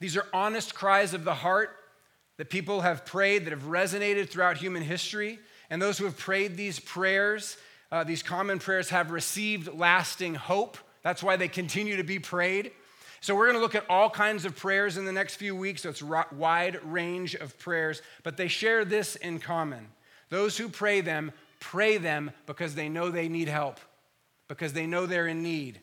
These 0.01 0.17
are 0.17 0.27
honest 0.33 0.75
cries 0.75 1.15
of 1.15 1.25
the 1.25 1.35
heart 1.35 1.77
that 2.43 2.51
people 2.51 2.81
have 2.81 3.07
prayed 3.07 3.45
that 3.45 3.53
have 3.53 3.63
resonated 3.63 4.29
throughout 4.29 4.57
human 4.57 4.83
history. 4.83 5.39
And 5.71 5.81
those 5.81 5.97
who 5.97 6.07
have 6.07 6.19
prayed 6.19 6.57
these 6.57 6.81
prayers, 6.81 7.57
uh, 7.93 8.03
these 8.03 8.21
common 8.21 8.59
prayers, 8.59 8.89
have 8.89 9.13
received 9.13 9.73
lasting 9.73 10.35
hope. 10.35 10.77
That's 11.05 11.23
why 11.23 11.37
they 11.37 11.47
continue 11.47 11.99
to 11.99 12.03
be 12.03 12.19
prayed. 12.19 12.73
So, 13.21 13.37
we're 13.37 13.47
going 13.47 13.59
to 13.59 13.63
look 13.63 13.77
at 13.77 13.89
all 13.89 14.11
kinds 14.11 14.45
of 14.45 14.57
prayers 14.57 14.97
in 14.97 15.05
the 15.05 15.13
next 15.13 15.37
few 15.37 15.55
weeks. 15.55 15.83
So, 15.83 15.91
it's 15.91 16.03
a 16.03 16.27
wide 16.33 16.83
range 16.83 17.37
of 17.37 17.57
prayers, 17.61 18.03
but 18.25 18.37
they 18.37 18.49
share 18.49 18.85
this 18.85 19.15
in 19.15 19.39
common. 19.39 19.87
Those 20.29 20.59
who 20.59 20.69
pray 20.69 21.01
them, 21.01 21.31
pray 21.61 21.97
them 21.97 22.33
because 22.47 22.75
they 22.75 22.89
know 22.89 23.11
they 23.13 23.29
need 23.29 23.47
help, 23.47 23.79
because 24.49 24.73
they 24.73 24.89
know 24.89 25.07
they're 25.07 25.29
in 25.29 25.45
need. 25.45 25.79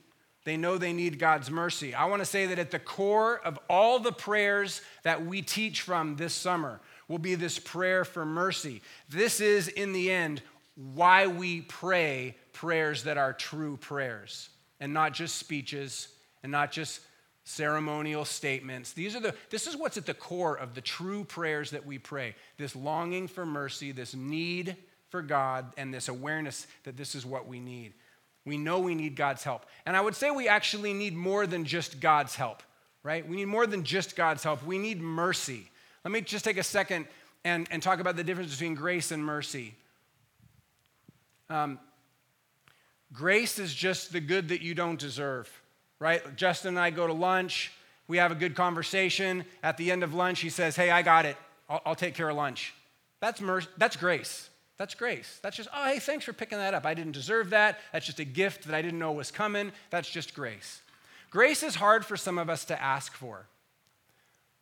They 0.50 0.58
know 0.58 0.80
they 0.80 0.94
need 0.94 1.20
God's 1.20 1.52
mercy. 1.52 1.94
I 1.94 2.06
want 2.06 2.24
to 2.24 2.26
say 2.26 2.48
that 2.48 2.58
at 2.58 2.72
the 2.72 2.80
core 2.80 3.40
of 3.46 3.60
all 3.70 4.00
the 4.00 4.12
prayers 4.12 4.82
that 5.04 5.24
we 5.24 5.44
teach 5.44 5.84
from 5.84 6.16
this 6.16 6.34
summer 6.34 6.82
will 7.08 7.20
be 7.20 7.36
this 7.36 7.60
prayer 7.60 8.04
for 8.04 8.26
mercy. 8.26 8.82
This 9.10 9.42
is, 9.42 9.68
in 9.68 9.94
the 9.94 10.12
end, 10.12 10.42
why 10.74 11.28
we 11.28 11.62
pray 11.62 12.36
prayers 12.52 13.04
that 13.04 13.16
are 13.16 13.32
true 13.32 13.78
prayers 13.78 14.50
and 14.80 14.92
not 14.92 15.14
just 15.14 15.38
speeches 15.38 16.08
and 16.42 16.52
not 16.52 16.72
just 16.72 17.02
ceremonial 17.44 18.26
statements. 18.26 18.94
These 18.94 19.16
are 19.16 19.20
the, 19.20 19.36
this 19.52 19.68
is 19.68 19.78
what's 19.78 19.98
at 19.98 20.08
the 20.08 20.16
core 20.16 20.56
of 20.56 20.74
the 20.74 20.82
true 20.82 21.26
prayers 21.26 21.70
that 21.70 21.86
we 21.86 22.00
pray 22.00 22.34
this 22.58 22.76
longing 22.76 23.28
for 23.28 23.46
mercy, 23.46 23.92
this 23.92 24.16
need 24.16 24.78
for 25.10 25.22
God, 25.22 25.74
and 25.78 25.94
this 25.94 26.08
awareness 26.08 26.66
that 26.86 26.98
this 26.98 27.14
is 27.14 27.24
what 27.24 27.48
we 27.48 27.60
need. 27.60 27.94
We 28.50 28.58
know 28.58 28.80
we 28.80 28.96
need 28.96 29.16
God's 29.16 29.46
help. 29.46 29.66
And 29.86 29.96
I 29.96 30.02
would 30.02 30.16
say 30.16 30.30
we 30.32 30.50
actually 30.50 30.94
need 30.94 31.16
more 31.16 31.48
than 31.48 31.64
just 31.64 32.02
God's 32.02 32.36
help, 32.36 32.62
right? 33.04 33.26
We 33.26 33.38
need 33.38 33.46
more 33.46 33.66
than 33.66 33.84
just 33.84 34.18
God's 34.18 34.44
help. 34.44 34.66
We 34.66 34.78
need 34.78 35.00
mercy. 35.00 35.70
Let 36.04 36.12
me 36.12 36.20
just 36.20 36.44
take 36.44 36.58
a 36.58 36.64
second 36.64 37.08
and, 37.46 37.68
and 37.72 37.82
talk 37.82 38.02
about 38.02 38.18
the 38.18 38.24
difference 38.24 38.52
between 38.52 38.76
grace 38.76 39.12
and 39.12 39.24
mercy. 39.24 39.76
Um, 41.50 41.80
grace 43.14 43.58
is 43.58 43.74
just 43.74 44.12
the 44.12 44.20
good 44.20 44.50
that 44.50 44.62
you 44.62 44.76
don't 44.76 45.00
deserve 45.00 45.50
right? 46.00 46.36
Justin 46.36 46.70
and 46.70 46.80
I 46.80 46.90
go 46.90 47.06
to 47.06 47.14
lunch. 47.14 47.72
We 48.08 48.18
have 48.18 48.32
a 48.32 48.36
good 48.36 48.56
conversation. 48.56 49.46
At 49.62 49.78
the 49.78 49.92
end 49.92 50.04
of 50.04 50.14
lunch, 50.14 50.40
he 50.40 50.50
says, 50.50 50.76
Hey, 50.76 50.90
I 50.90 51.02
got 51.02 51.26
it. 51.26 51.38
I'll, 51.70 51.82
I'll 51.86 51.96
take 51.96 52.16
care 52.16 52.30
of 52.30 52.36
lunch. 52.36 52.74
That's, 53.20 53.42
mer- 53.42 53.62
that's 53.78 53.96
grace. 53.96 54.49
That's 54.80 54.96
grace. 54.96 55.39
That's 55.44 55.58
just, 55.58 55.68
oh, 55.76 55.86
hey, 55.86 56.00
thanks 56.00 56.24
for 56.24 56.32
picking 56.32 56.58
that 56.58 56.74
up. 56.74 56.86
I 56.86 56.94
didn't 56.94 57.12
deserve 57.12 57.50
that. 57.50 57.80
That's 57.92 58.06
just 58.06 58.22
a 58.22 58.26
gift 58.26 58.65
that 58.65 58.74
I 58.74 58.82
didn't 58.82 58.98
know 58.98 59.12
was 59.12 59.30
coming. 59.30 59.74
That's 59.89 60.10
just 60.10 60.34
grace. 60.34 60.82
Grace 61.30 61.63
is 61.63 61.76
hard 61.76 62.06
for 62.06 62.15
some 62.15 62.38
of 62.38 62.50
us 62.50 62.63
to 62.65 62.82
ask 62.82 63.13
for, 63.13 63.46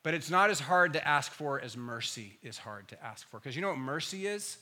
but 0.01 0.15
it's 0.15 0.31
not 0.31 0.49
as 0.49 0.59
hard 0.59 0.93
to 0.93 1.07
ask 1.07 1.31
for 1.31 1.61
as 1.61 1.77
mercy 1.77 2.39
is 2.41 2.57
hard 2.57 2.87
to 2.87 3.01
ask 3.05 3.29
for. 3.29 3.37
Because 3.37 3.55
you 3.55 3.61
know 3.61 3.69
what 3.69 3.77
mercy 3.77 4.25
is? 4.25 4.57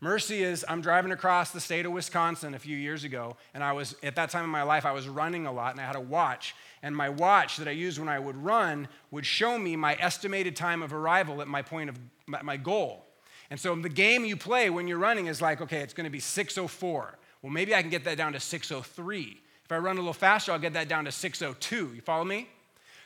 Mercy 0.00 0.42
is 0.42 0.64
I'm 0.66 0.80
driving 0.80 1.12
across 1.12 1.50
the 1.50 1.60
state 1.60 1.84
of 1.84 1.92
Wisconsin 1.92 2.54
a 2.54 2.58
few 2.58 2.76
years 2.76 3.04
ago, 3.04 3.36
and 3.52 3.62
I 3.62 3.72
was, 3.72 3.94
at 4.02 4.16
that 4.16 4.30
time 4.30 4.44
in 4.44 4.50
my 4.50 4.62
life, 4.62 4.86
I 4.86 4.92
was 4.92 5.08
running 5.08 5.46
a 5.46 5.52
lot, 5.52 5.72
and 5.72 5.80
I 5.80 5.84
had 5.84 5.94
a 5.94 6.00
watch. 6.00 6.56
And 6.82 6.96
my 6.96 7.10
watch 7.10 7.58
that 7.58 7.68
I 7.68 7.72
used 7.72 7.98
when 7.98 8.08
I 8.08 8.18
would 8.18 8.36
run 8.36 8.88
would 9.10 9.26
show 9.26 9.58
me 9.58 9.76
my 9.76 9.94
estimated 10.00 10.56
time 10.56 10.82
of 10.82 10.94
arrival 10.94 11.42
at 11.42 11.48
my 11.48 11.60
point 11.60 11.90
of 11.90 11.98
my 12.42 12.56
goal. 12.56 13.06
And 13.52 13.60
so 13.60 13.74
the 13.74 13.90
game 13.90 14.24
you 14.24 14.34
play 14.34 14.70
when 14.70 14.88
you're 14.88 14.96
running 14.96 15.26
is 15.26 15.42
like, 15.42 15.60
okay, 15.60 15.80
it's 15.80 15.92
going 15.92 16.06
to 16.06 16.10
be 16.10 16.20
604. 16.20 17.18
Well, 17.42 17.52
maybe 17.52 17.74
I 17.74 17.82
can 17.82 17.90
get 17.90 18.02
that 18.04 18.16
down 18.16 18.32
to 18.32 18.40
603. 18.40 19.42
If 19.62 19.70
I 19.70 19.76
run 19.76 19.96
a 19.96 20.00
little 20.00 20.14
faster, 20.14 20.52
I'll 20.52 20.58
get 20.58 20.72
that 20.72 20.88
down 20.88 21.04
to 21.04 21.12
602. 21.12 21.92
You 21.94 22.00
follow 22.00 22.24
me? 22.24 22.48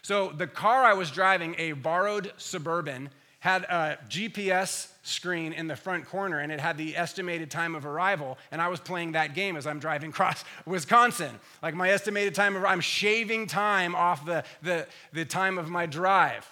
So 0.03 0.29
the 0.29 0.47
car 0.47 0.85
I 0.85 0.93
was 0.93 1.11
driving, 1.11 1.57
a 1.59 1.73
borrowed 1.73 2.33
Suburban, 2.37 3.11
had 3.41 3.65
a 3.65 3.99
GPS 4.09 4.87
screen 5.03 5.53
in 5.53 5.67
the 5.67 5.75
front 5.75 6.07
corner 6.07 6.39
and 6.39 6.53
it 6.53 6.61
had 6.61 6.79
the 6.79 6.97
estimated 6.97 7.51
time 7.51 7.77
of 7.77 7.87
arrival 7.87 8.37
and 8.51 8.61
i 8.61 8.67
was 8.67 8.81
playing 8.81 9.13
that 9.13 9.37
game 9.37 9.57
as 9.57 9.65
i'm 9.65 9.79
driving 9.79 10.11
across 10.17 10.45
wisconsin 10.65 11.31
like 11.63 11.77
my 11.77 11.91
estimated 11.91 12.35
time 12.35 12.57
of 12.57 12.65
i'm 12.65 12.81
shaving 12.81 13.47
time 13.47 13.95
off 13.95 14.27
the, 14.27 14.43
the, 14.63 14.85
the 15.13 15.25
time 15.25 15.59
of 15.59 15.71
my 15.71 15.87
drive 15.87 16.45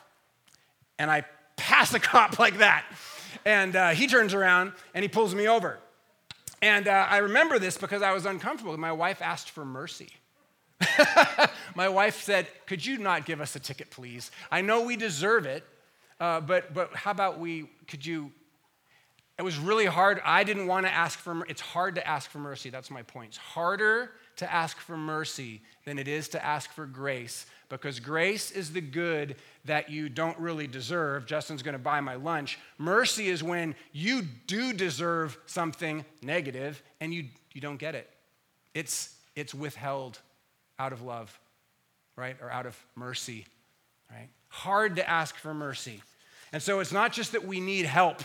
and 1.01 1.11
i 1.11 1.25
pass 1.57 1.93
a 1.95 1.99
cop 1.99 2.39
like 2.39 2.59
that 2.59 2.85
and 3.45 3.77
uh, 3.77 3.91
he 3.91 4.07
turns 4.07 4.35
around 4.35 4.73
and 4.95 5.03
he 5.03 5.09
pulls 5.09 5.35
me 5.35 5.49
over. 5.49 5.79
And 6.63 6.89
uh, 6.89 7.07
i 7.11 7.19
remember 7.19 7.59
this 7.59 7.77
because 7.77 8.03
i 8.03 8.13
was 8.13 8.27
uncomfortable. 8.27 8.77
My 8.79 8.93
wife 8.93 9.21
asked 9.23 9.51
for 9.51 9.65
mercy. 9.65 10.09
My 11.75 11.89
wife 11.89 12.23
said 12.23 12.49
could 12.67 12.85
you 12.85 12.99
not 12.99 13.27
give 13.27 13.41
us 13.41 13.55
a 13.57 13.61
ticket 13.61 13.91
please? 13.91 14.31
I 14.51 14.61
know 14.61 14.83
we 14.83 14.97
deserve 14.97 15.47
it 15.47 15.65
uh, 16.21 16.41
but, 16.41 16.73
but 16.73 16.95
how 16.95 17.11
about 17.11 17.39
we, 17.39 17.69
could 17.89 18.05
you, 18.05 18.33
it 19.39 19.43
was 19.43 19.59
really 19.59 19.87
hard. 19.87 20.21
I 20.25 20.45
didn't 20.45 20.67
want 20.67 20.87
to 20.87 20.93
ask 20.93 21.19
for, 21.19 21.45
it's 21.47 21.61
hard 21.61 21.97
to 21.97 22.07
ask 22.07 22.31
for 22.31 22.39
mercy. 22.39 22.71
That's 22.71 22.91
my 22.91 23.03
point. 23.03 23.29
It's 23.31 23.37
harder 23.37 24.13
to 24.37 24.53
ask 24.53 24.79
for 24.79 24.97
mercy 24.97 25.63
than 25.85 25.99
it 25.99 26.09
is 26.09 26.29
to 26.31 26.45
ask 26.45 26.73
for 26.73 26.87
grace 26.87 27.47
because 27.69 27.99
grace 27.99 28.51
is 28.51 28.73
the 28.73 28.81
good 28.81 29.37
that 29.65 29.91
you 29.91 30.09
don't 30.09 30.39
really 30.39 30.67
deserve. 30.67 31.27
Justin's 31.27 31.63
going 31.63 31.75
to 31.75 31.79
buy 31.79 32.01
my 32.01 32.15
lunch. 32.15 32.59
Mercy 32.79 33.29
is 33.29 33.43
when 33.43 33.75
you 33.93 34.23
do 34.47 34.73
deserve 34.73 35.37
something 35.47 36.05
negative 36.23 36.83
and 37.01 37.13
you, 37.13 37.25
you 37.53 37.61
don't 37.61 37.79
get 37.79 37.95
it. 37.95 38.09
It's, 38.75 39.15
it's 39.35 39.55
withheld 39.55 40.19
out 40.79 40.93
of 40.93 41.03
love, 41.03 41.37
right? 42.17 42.37
Or 42.41 42.51
out 42.51 42.67
of 42.67 42.77
mercy, 42.97 43.47
right? 44.11 44.29
hard 44.55 44.97
to 44.97 45.09
ask 45.11 45.37
for 45.37 45.53
mercy. 45.53 46.01
And 46.53 46.63
so 46.63 46.79
it's 46.79 46.93
not 46.93 47.13
just 47.13 47.33
that 47.33 47.45
we 47.45 47.59
need 47.59 47.87
help, 47.87 48.23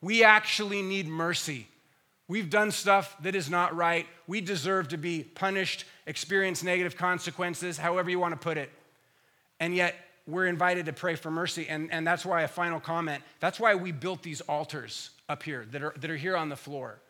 we 0.00 0.24
actually 0.24 0.82
need 0.82 1.06
mercy. 1.06 1.66
We've 2.28 2.48
done 2.48 2.70
stuff 2.70 3.16
that 3.22 3.34
is 3.34 3.50
not 3.50 3.74
right. 3.74 4.06
We 4.26 4.40
deserve 4.40 4.88
to 4.88 4.96
be 4.96 5.24
punished, 5.24 5.84
experience 6.06 6.62
negative 6.62 6.96
consequences, 6.96 7.76
however 7.76 8.08
you 8.08 8.20
want 8.20 8.32
to 8.32 8.38
put 8.38 8.56
it. 8.56 8.70
And 9.58 9.74
yet, 9.74 9.96
we're 10.26 10.46
invited 10.46 10.86
to 10.86 10.92
pray 10.92 11.16
for 11.16 11.30
mercy. 11.30 11.66
And, 11.68 11.90
and 11.92 12.06
that's 12.06 12.24
why 12.24 12.42
a 12.42 12.48
final 12.48 12.80
comment 12.80 13.22
that's 13.40 13.58
why 13.58 13.74
we 13.74 13.92
built 13.92 14.22
these 14.22 14.40
altars 14.42 15.10
up 15.28 15.42
here 15.42 15.66
that 15.72 15.82
are, 15.82 15.94
that 15.98 16.10
are 16.10 16.16
here 16.16 16.36
on 16.36 16.48
the 16.48 16.56
floor. 16.56 17.00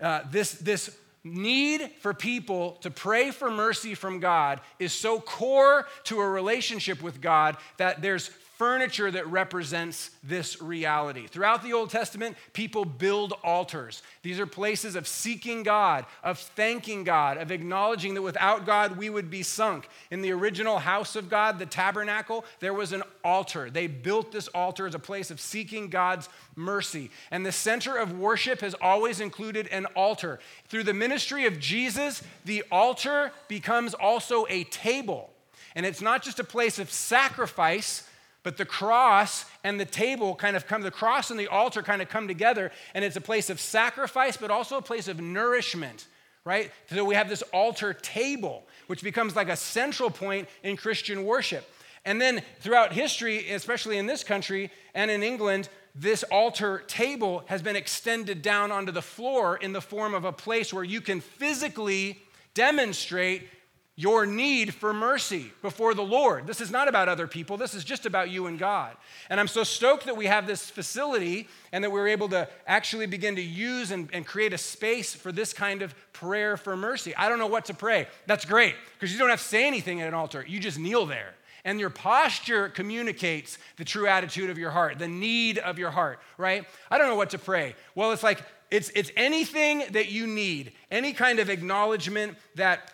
Uh, 0.00 0.20
this, 0.30 0.52
this 0.52 0.96
need 1.22 1.90
for 2.00 2.12
people 2.12 2.72
to 2.82 2.90
pray 2.90 3.30
for 3.30 3.50
mercy 3.50 3.94
from 3.94 4.20
God 4.20 4.60
is 4.78 4.92
so 4.92 5.20
core 5.20 5.86
to 6.04 6.20
a 6.20 6.28
relationship 6.28 7.02
with 7.02 7.20
God 7.20 7.56
that 7.78 8.02
there's 8.02 8.30
furniture 8.56 9.10
that 9.10 9.26
represents 9.26 10.10
this 10.22 10.62
reality. 10.62 11.26
Throughout 11.26 11.62
the 11.62 11.72
Old 11.72 11.90
Testament, 11.90 12.36
people 12.52 12.84
build 12.84 13.32
altars. 13.42 14.02
These 14.22 14.38
are 14.38 14.46
places 14.46 14.94
of 14.94 15.08
seeking 15.08 15.64
God, 15.64 16.06
of 16.22 16.38
thanking 16.38 17.02
God, 17.02 17.36
of 17.36 17.50
acknowledging 17.50 18.14
that 18.14 18.22
without 18.22 18.64
God 18.64 18.96
we 18.96 19.10
would 19.10 19.28
be 19.28 19.42
sunk. 19.42 19.88
In 20.10 20.22
the 20.22 20.30
original 20.30 20.78
house 20.78 21.16
of 21.16 21.28
God, 21.28 21.58
the 21.58 21.66
tabernacle, 21.66 22.44
there 22.60 22.72
was 22.72 22.92
an 22.92 23.02
altar. 23.24 23.70
They 23.70 23.88
built 23.88 24.30
this 24.30 24.46
altar 24.48 24.86
as 24.86 24.94
a 24.94 25.00
place 25.00 25.32
of 25.32 25.40
seeking 25.40 25.88
God's 25.88 26.28
mercy. 26.54 27.10
And 27.32 27.44
the 27.44 27.52
center 27.52 27.96
of 27.96 28.16
worship 28.16 28.60
has 28.60 28.74
always 28.80 29.20
included 29.20 29.66
an 29.68 29.86
altar. 29.96 30.38
Through 30.68 30.84
the 30.84 30.94
ministry 30.94 31.46
of 31.46 31.58
Jesus, 31.58 32.22
the 32.44 32.62
altar 32.70 33.32
becomes 33.48 33.94
also 33.94 34.46
a 34.48 34.62
table. 34.64 35.30
And 35.74 35.84
it's 35.84 36.00
not 36.00 36.22
just 36.22 36.38
a 36.38 36.44
place 36.44 36.78
of 36.78 36.90
sacrifice 36.90 38.08
but 38.44 38.58
the 38.58 38.64
cross 38.64 39.46
and 39.64 39.80
the 39.80 39.84
table 39.84 40.36
kind 40.36 40.54
of 40.54 40.66
come, 40.68 40.82
the 40.82 40.90
cross 40.90 41.30
and 41.30 41.40
the 41.40 41.48
altar 41.48 41.82
kind 41.82 42.00
of 42.00 42.08
come 42.08 42.28
together, 42.28 42.70
and 42.94 43.04
it's 43.04 43.16
a 43.16 43.20
place 43.20 43.50
of 43.50 43.58
sacrifice, 43.58 44.36
but 44.36 44.52
also 44.52 44.76
a 44.76 44.82
place 44.82 45.08
of 45.08 45.20
nourishment, 45.20 46.06
right? 46.44 46.70
So 46.90 47.04
we 47.04 47.16
have 47.16 47.28
this 47.28 47.42
altar 47.52 47.94
table, 47.94 48.66
which 48.86 49.02
becomes 49.02 49.34
like 49.34 49.48
a 49.48 49.56
central 49.56 50.10
point 50.10 50.46
in 50.62 50.76
Christian 50.76 51.24
worship. 51.24 51.68
And 52.04 52.20
then 52.20 52.42
throughout 52.60 52.92
history, 52.92 53.50
especially 53.50 53.96
in 53.96 54.06
this 54.06 54.22
country 54.22 54.70
and 54.94 55.10
in 55.10 55.22
England, 55.22 55.70
this 55.94 56.22
altar 56.24 56.84
table 56.86 57.44
has 57.46 57.62
been 57.62 57.76
extended 57.76 58.42
down 58.42 58.70
onto 58.70 58.92
the 58.92 59.00
floor 59.00 59.56
in 59.56 59.72
the 59.72 59.80
form 59.80 60.12
of 60.12 60.26
a 60.26 60.32
place 60.32 60.72
where 60.72 60.84
you 60.84 61.00
can 61.00 61.20
physically 61.20 62.22
demonstrate 62.52 63.48
your 63.96 64.26
need 64.26 64.74
for 64.74 64.92
mercy 64.92 65.52
before 65.62 65.94
the 65.94 66.02
Lord. 66.02 66.46
This 66.46 66.60
is 66.60 66.70
not 66.70 66.88
about 66.88 67.08
other 67.08 67.28
people, 67.28 67.56
this 67.56 67.74
is 67.74 67.84
just 67.84 68.06
about 68.06 68.28
you 68.28 68.46
and 68.46 68.58
God. 68.58 68.96
And 69.30 69.38
I'm 69.38 69.46
so 69.46 69.62
stoked 69.62 70.06
that 70.06 70.16
we 70.16 70.26
have 70.26 70.46
this 70.46 70.68
facility 70.68 71.48
and 71.72 71.84
that 71.84 71.92
we're 71.92 72.08
able 72.08 72.28
to 72.30 72.48
actually 72.66 73.06
begin 73.06 73.36
to 73.36 73.42
use 73.42 73.92
and, 73.92 74.08
and 74.12 74.26
create 74.26 74.52
a 74.52 74.58
space 74.58 75.14
for 75.14 75.30
this 75.30 75.52
kind 75.52 75.82
of 75.82 75.94
prayer 76.12 76.56
for 76.56 76.76
mercy. 76.76 77.14
I 77.14 77.28
don't 77.28 77.38
know 77.38 77.46
what 77.46 77.66
to 77.66 77.74
pray. 77.74 78.08
That's 78.26 78.44
great 78.44 78.74
because 78.94 79.12
you 79.12 79.18
don't 79.18 79.30
have 79.30 79.40
to 79.40 79.48
say 79.48 79.66
anything 79.66 80.00
at 80.00 80.08
an 80.08 80.14
altar, 80.14 80.44
you 80.46 80.58
just 80.58 80.78
kneel 80.78 81.06
there. 81.06 81.34
And 81.66 81.80
your 81.80 81.88
posture 81.88 82.68
communicates 82.68 83.56
the 83.76 83.86
true 83.86 84.06
attitude 84.06 84.50
of 84.50 84.58
your 84.58 84.70
heart, 84.70 84.98
the 84.98 85.08
need 85.08 85.56
of 85.56 85.78
your 85.78 85.90
heart, 85.90 86.18
right? 86.36 86.66
I 86.90 86.98
don't 86.98 87.08
know 87.08 87.16
what 87.16 87.30
to 87.30 87.38
pray. 87.38 87.74
Well, 87.94 88.12
it's 88.12 88.22
like, 88.22 88.42
it's, 88.70 88.90
it's 88.94 89.10
anything 89.16 89.84
that 89.92 90.10
you 90.10 90.26
need, 90.26 90.72
any 90.90 91.14
kind 91.14 91.38
of 91.38 91.48
acknowledgement 91.48 92.36
that 92.56 92.92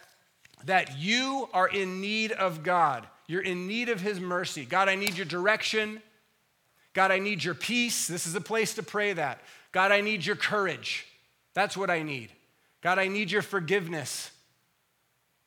that 0.64 0.98
you 0.98 1.48
are 1.52 1.68
in 1.68 2.00
need 2.00 2.32
of 2.32 2.62
God. 2.62 3.06
You're 3.26 3.42
in 3.42 3.66
need 3.66 3.88
of 3.88 4.00
His 4.00 4.20
mercy. 4.20 4.64
God, 4.64 4.88
I 4.88 4.94
need 4.94 5.16
your 5.16 5.26
direction. 5.26 6.02
God, 6.92 7.10
I 7.10 7.18
need 7.18 7.44
your 7.44 7.54
peace. 7.54 8.06
This 8.06 8.26
is 8.26 8.34
a 8.34 8.40
place 8.40 8.74
to 8.74 8.82
pray 8.82 9.12
that. 9.12 9.40
God, 9.72 9.92
I 9.92 10.00
need 10.00 10.26
your 10.26 10.36
courage. 10.36 11.06
That's 11.54 11.76
what 11.76 11.90
I 11.90 12.02
need. 12.02 12.30
God, 12.80 12.98
I 12.98 13.08
need 13.08 13.30
your 13.30 13.42
forgiveness. 13.42 14.30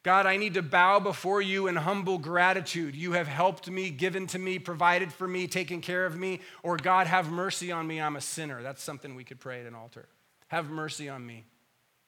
God, 0.04 0.26
I 0.26 0.36
need 0.36 0.56
to 0.56 0.62
bow 0.62 1.00
before 1.00 1.42
you 1.42 1.68
in 1.68 1.78
humble 1.78 2.18
gratitude. 2.18 2.94
You 2.94 3.14
have 3.14 3.28
helped 3.28 3.70
me, 3.70 3.90
given 3.90 4.28
to 4.28 4.40
me, 4.40 4.60
provided 4.60 5.14
for 5.14 5.28
me, 5.28 5.48
taken 5.48 5.80
care 5.80 6.06
of 6.06 6.18
me. 6.18 6.42
Or 6.62 6.76
God, 6.76 7.08
have 7.08 7.32
mercy 7.32 7.72
on 7.72 7.88
me. 7.88 8.02
I'm 8.02 8.18
a 8.18 8.22
sinner. 8.22 8.62
That's 8.62 8.84
something 8.84 9.16
we 9.16 9.24
could 9.24 9.40
pray 9.40 9.62
at 9.62 9.66
an 9.66 9.76
altar. 9.76 10.08
Have 10.50 10.70
mercy 10.70 11.08
on 11.08 11.26
me. 11.26 11.46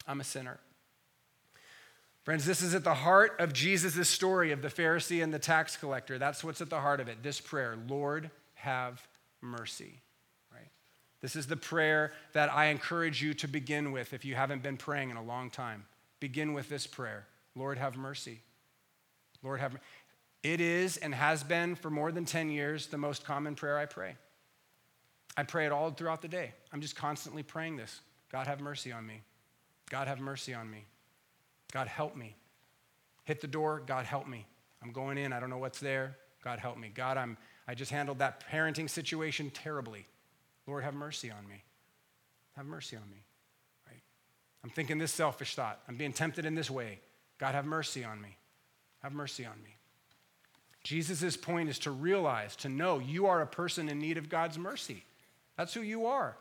I'm 0.06 0.20
a 0.20 0.26
sinner. 0.26 0.60
Friends, 2.26 2.44
this 2.44 2.64
is 2.64 2.74
at 2.74 2.84
the 2.84 2.96
heart 2.96 3.36
of 3.38 3.54
Jesus' 3.54 4.10
story 4.10 4.52
of 4.52 4.64
the 4.64 4.68
Pharisee 4.68 5.24
and 5.24 5.32
the 5.32 5.38
tax 5.38 5.78
collector. 5.78 6.18
That's 6.18 6.44
what's 6.44 6.60
at 6.60 6.72
the 6.72 6.82
heart 6.82 7.00
of 7.00 7.08
it. 7.08 7.22
This 7.22 7.40
prayer, 7.40 7.78
Lord, 7.88 8.32
have 8.56 9.08
mercy. 9.42 10.02
Right? 10.52 10.68
This 11.22 11.36
is 11.36 11.46
the 11.46 11.56
prayer 11.56 12.14
that 12.34 12.52
I 12.52 12.66
encourage 12.66 13.22
you 13.22 13.36
to 13.36 13.48
begin 13.48 13.92
with 13.92 14.12
if 14.12 14.26
you 14.26 14.34
haven't 14.34 14.64
been 14.64 14.76
praying 14.76 15.12
in 15.12 15.18
a 15.18 15.24
long 15.24 15.52
time. 15.52 15.86
Begin 16.20 16.54
with 16.54 16.68
this 16.68 16.88
prayer. 16.88 17.28
Lord, 17.56 17.78
have 17.78 17.96
mercy. 17.96 18.40
Lord, 19.44 19.60
have 19.60 19.74
mercy. 19.74 19.84
It 20.42 20.62
is 20.62 20.98
and 20.98 21.14
has 21.14 21.44
been 21.44 21.76
for 21.76 21.92
more 21.92 22.12
than 22.12 22.26
10 22.26 22.50
years 22.50 22.88
the 22.88 22.98
most 22.98 23.24
common 23.24 23.54
prayer 23.54 23.78
I 23.78 23.86
pray. 23.86 24.16
I 25.38 25.44
pray 25.44 25.68
it 25.68 25.72
all 25.72 25.92
throughout 25.92 26.24
the 26.24 26.28
day. 26.28 26.54
I'm 26.74 26.82
just 26.82 26.96
constantly 26.96 27.44
praying 27.44 27.78
this 27.78 28.02
God, 28.32 28.48
have 28.48 28.62
mercy 28.62 28.92
on 28.92 29.06
me. 29.06 29.22
God, 29.92 30.08
have 30.08 30.20
mercy 30.20 30.56
on 30.56 30.72
me. 30.72 30.86
God, 31.76 31.90
help 31.90 32.16
me. 32.16 32.38
Hit 33.26 33.42
the 33.42 33.48
door, 33.48 33.84
God, 33.86 34.06
help 34.06 34.30
me. 34.30 34.46
I'm 34.82 34.94
going 34.94 35.18
in, 35.18 35.34
I 35.34 35.42
don't 35.42 35.50
know 35.50 35.58
what's 35.58 35.82
there. 35.82 36.16
God, 36.42 36.58
help 36.58 36.78
me. 36.78 36.90
God, 36.96 37.18
I'm, 37.18 37.36
I 37.68 37.76
just 37.76 37.92
handled 37.92 38.20
that 38.20 38.42
parenting 38.50 38.90
situation 38.90 39.50
terribly. 39.50 40.08
Lord, 40.68 40.86
have 40.86 40.94
mercy 40.94 41.30
on 41.30 41.46
me. 41.50 41.66
Have 42.56 42.66
mercy 42.66 42.96
on 42.96 43.04
me. 43.12 43.26
Right? 43.86 44.00
I'm 44.64 44.70
thinking 44.70 45.00
this 45.00 45.12
selfish 45.12 45.54
thought. 45.54 45.82
I'm 45.90 45.98
being 45.98 46.14
tempted 46.14 46.46
in 46.46 46.56
this 46.56 46.72
way. 46.72 47.00
God, 47.40 47.56
have 47.56 47.66
mercy 47.66 48.06
on 48.06 48.22
me. 48.22 48.38
Have 49.04 49.12
mercy 49.12 49.46
on 49.46 49.62
me. 49.62 49.76
Jesus' 50.86 51.36
point 51.36 51.68
is 51.68 51.80
to 51.80 51.92
realize, 51.92 52.56
to 52.58 52.70
know 52.70 53.00
you 53.00 53.26
are 53.26 53.42
a 53.42 53.48
person 53.48 53.90
in 53.90 54.00
need 54.00 54.18
of 54.18 54.30
God's 54.30 54.58
mercy. 54.58 55.04
That's 55.58 55.74
who 55.74 55.82
you 55.82 56.06
are. 56.06 56.38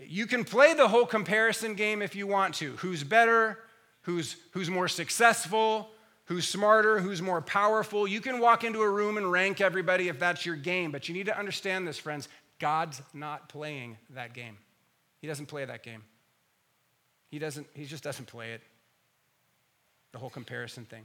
You 0.00 0.26
can 0.26 0.44
play 0.44 0.74
the 0.74 0.86
whole 0.86 1.06
comparison 1.06 1.74
game 1.74 2.02
if 2.02 2.14
you 2.14 2.28
want 2.28 2.54
to. 2.56 2.76
Who's 2.76 3.02
better? 3.02 3.58
Who's, 4.02 4.36
who's 4.52 4.70
more 4.70 4.88
successful, 4.88 5.88
who's 6.26 6.46
smarter, 6.48 7.00
who's 7.00 7.20
more 7.20 7.40
powerful. 7.40 8.06
You 8.06 8.20
can 8.20 8.38
walk 8.40 8.64
into 8.64 8.82
a 8.82 8.90
room 8.90 9.16
and 9.16 9.30
rank 9.30 9.60
everybody 9.60 10.08
if 10.08 10.18
that's 10.18 10.46
your 10.46 10.56
game, 10.56 10.90
but 10.90 11.08
you 11.08 11.14
need 11.14 11.26
to 11.26 11.38
understand 11.38 11.86
this, 11.86 11.98
friends. 11.98 12.28
God's 12.58 13.02
not 13.12 13.48
playing 13.48 13.98
that 14.10 14.34
game. 14.34 14.56
He 15.20 15.26
doesn't 15.26 15.46
play 15.46 15.64
that 15.64 15.82
game. 15.82 16.02
He 17.28 17.38
doesn't, 17.38 17.66
he 17.74 17.86
just 17.86 18.04
doesn't 18.04 18.26
play 18.26 18.52
it. 18.52 18.60
The 20.12 20.18
whole 20.18 20.30
comparison 20.30 20.84
thing. 20.84 21.04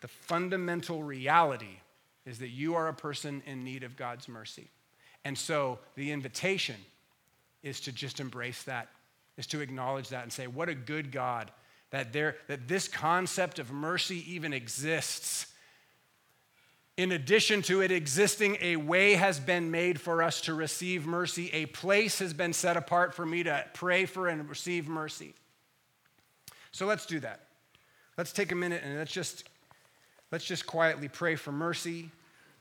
The 0.00 0.08
fundamental 0.08 1.02
reality 1.02 1.80
is 2.24 2.38
that 2.38 2.48
you 2.48 2.74
are 2.74 2.88
a 2.88 2.94
person 2.94 3.42
in 3.46 3.64
need 3.64 3.82
of 3.82 3.96
God's 3.96 4.28
mercy. 4.28 4.68
And 5.24 5.36
so 5.36 5.78
the 5.94 6.12
invitation 6.12 6.76
is 7.62 7.80
to 7.80 7.92
just 7.92 8.20
embrace 8.20 8.62
that 8.62 8.88
is 9.38 9.46
to 9.46 9.60
acknowledge 9.60 10.10
that 10.10 10.24
and 10.24 10.32
say, 10.32 10.46
what 10.46 10.68
a 10.68 10.74
good 10.74 11.10
God 11.10 11.50
that, 11.90 12.12
there, 12.12 12.36
that 12.48 12.68
this 12.68 12.86
concept 12.86 13.58
of 13.58 13.72
mercy 13.72 14.34
even 14.34 14.52
exists. 14.52 15.46
In 16.98 17.12
addition 17.12 17.62
to 17.62 17.80
it 17.80 17.90
existing, 17.90 18.58
a 18.60 18.76
way 18.76 19.14
has 19.14 19.40
been 19.40 19.70
made 19.70 20.00
for 20.00 20.22
us 20.22 20.40
to 20.42 20.54
receive 20.54 21.06
mercy. 21.06 21.48
A 21.52 21.66
place 21.66 22.18
has 22.18 22.34
been 22.34 22.52
set 22.52 22.76
apart 22.76 23.14
for 23.14 23.24
me 23.24 23.44
to 23.44 23.64
pray 23.72 24.04
for 24.04 24.28
and 24.28 24.48
receive 24.50 24.88
mercy. 24.88 25.34
So 26.72 26.86
let's 26.86 27.06
do 27.06 27.20
that. 27.20 27.46
Let's 28.18 28.32
take 28.32 28.52
a 28.52 28.56
minute 28.56 28.82
and 28.84 28.98
let's 28.98 29.12
just 29.12 29.48
let's 30.32 30.44
just 30.44 30.66
quietly 30.66 31.08
pray 31.08 31.36
for 31.36 31.52
mercy. 31.52 32.10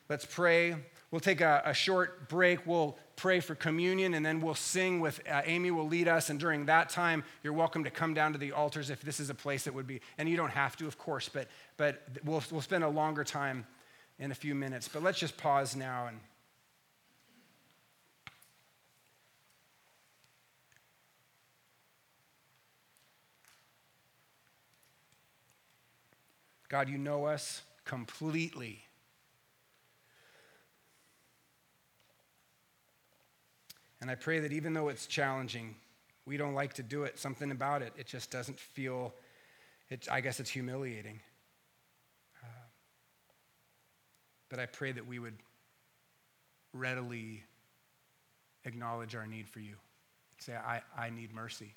Let's 0.08 0.26
pray. 0.26 0.76
We'll 1.10 1.22
take 1.22 1.40
a, 1.40 1.62
a 1.64 1.74
short 1.74 2.28
break. 2.28 2.68
We'll 2.68 2.98
pray 3.16 3.40
for 3.40 3.56
communion, 3.56 4.14
and 4.14 4.26
then 4.26 4.42
we'll 4.42 4.56
sing 4.56 5.00
with 5.00 5.22
uh, 5.30 5.42
Amy 5.46 5.72
will 5.72 5.88
lead 5.88 6.08
us. 6.08 6.30
And 6.30 6.40
during 6.40 6.66
that 6.66 6.90
time, 6.90 7.24
you're 7.44 7.54
welcome 7.54 7.86
to 7.86 7.90
come 7.90 8.14
down 8.14 8.34
to 8.34 8.38
the 8.38 8.52
altars 8.52 8.90
if 8.90 9.02
this 9.02 9.20
is 9.20 9.30
a 9.30 9.34
place 9.34 9.64
that 9.64 9.74
would 9.74 9.88
be, 9.88 10.02
and 10.18 10.28
you 10.28 10.36
don't 10.36 10.52
have 10.52 10.76
to, 10.78 10.88
of 10.88 10.98
course, 10.98 11.30
but, 11.30 11.48
but 11.78 12.04
we'll, 12.26 12.44
we'll 12.52 12.62
spend 12.62 12.84
a 12.84 12.90
longer 12.90 13.24
time 13.24 13.66
in 14.20 14.32
a 14.32 14.36
few 14.36 14.54
minutes. 14.54 14.90
But 14.90 15.02
let's 15.02 15.20
just 15.20 15.38
pause 15.38 15.76
now 15.76 16.08
and. 16.08 16.20
God, 26.70 26.90
you 26.90 26.98
know 26.98 27.28
us 27.28 27.62
completely. 27.86 28.87
And 34.02 34.12
I 34.12 34.16
pray 34.16 34.40
that 34.40 34.54
even 34.54 34.74
though 34.74 34.90
it's 34.90 35.08
challenging, 35.08 35.76
we 36.26 36.38
don't 36.38 36.54
like 36.54 36.74
to 36.74 36.84
do 36.84 37.04
it, 37.04 37.18
something 37.18 37.52
about 37.52 37.82
it, 37.82 37.94
it 37.98 38.06
just 38.06 38.30
doesn't 38.30 38.60
feel, 38.60 39.14
it, 39.90 40.08
I 40.12 40.22
guess 40.22 40.40
it's 40.40 40.50
humiliating. 40.50 41.20
Uh, 42.44 42.48
but 44.50 44.60
I 44.60 44.66
pray 44.66 44.92
that 44.92 45.08
we 45.08 45.20
would 45.20 45.36
readily 46.74 47.44
acknowledge 48.66 49.16
our 49.16 49.26
need 49.26 49.48
for 49.48 49.60
you. 49.60 49.76
Say, 50.40 50.54
I, 50.54 50.82
I 50.96 51.10
need 51.10 51.34
mercy. 51.34 51.74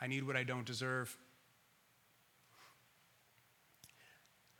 I 0.00 0.06
need 0.06 0.26
what 0.26 0.36
I 0.36 0.44
don't 0.44 0.64
deserve. 0.64 1.14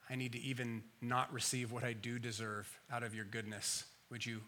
I 0.08 0.14
need 0.14 0.32
to 0.32 0.40
even 0.40 0.82
not 1.00 1.32
receive 1.32 1.72
what 1.72 1.84
I 1.84 1.92
do 1.92 2.18
deserve 2.18 2.78
out 2.92 3.02
of 3.02 3.14
your 3.14 3.24
goodness. 3.24 3.84
Would 4.10 4.24
you 4.24 4.40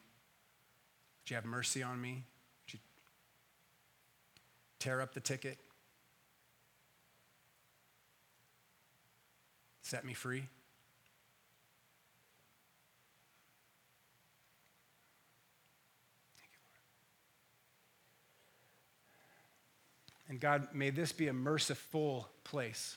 would 1.29 1.33
you 1.33 1.37
have 1.37 1.45
mercy 1.45 1.83
on 1.83 2.01
me? 2.01 2.25
Would 2.65 2.73
you 2.73 2.79
tear 4.79 5.03
up 5.03 5.13
the 5.13 5.21
ticket? 5.21 5.59
Set 9.83 10.07
me 10.07 10.15
free? 10.15 10.45
And 20.31 20.41
God, 20.41 20.69
may 20.73 20.89
this 20.89 21.13
be 21.13 21.29
a 21.29 21.35
merciful 21.35 22.27
place. 22.43 22.97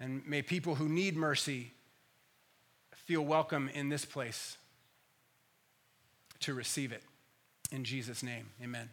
And 0.00 0.26
may 0.26 0.42
people 0.42 0.74
who 0.74 0.88
need 0.88 1.16
mercy 1.16 1.70
feel 2.96 3.22
welcome 3.22 3.70
in 3.72 3.90
this 3.90 4.04
place 4.04 4.56
to 6.40 6.54
receive 6.54 6.92
it. 6.92 7.02
In 7.70 7.84
Jesus' 7.84 8.22
name, 8.22 8.50
amen. 8.62 8.90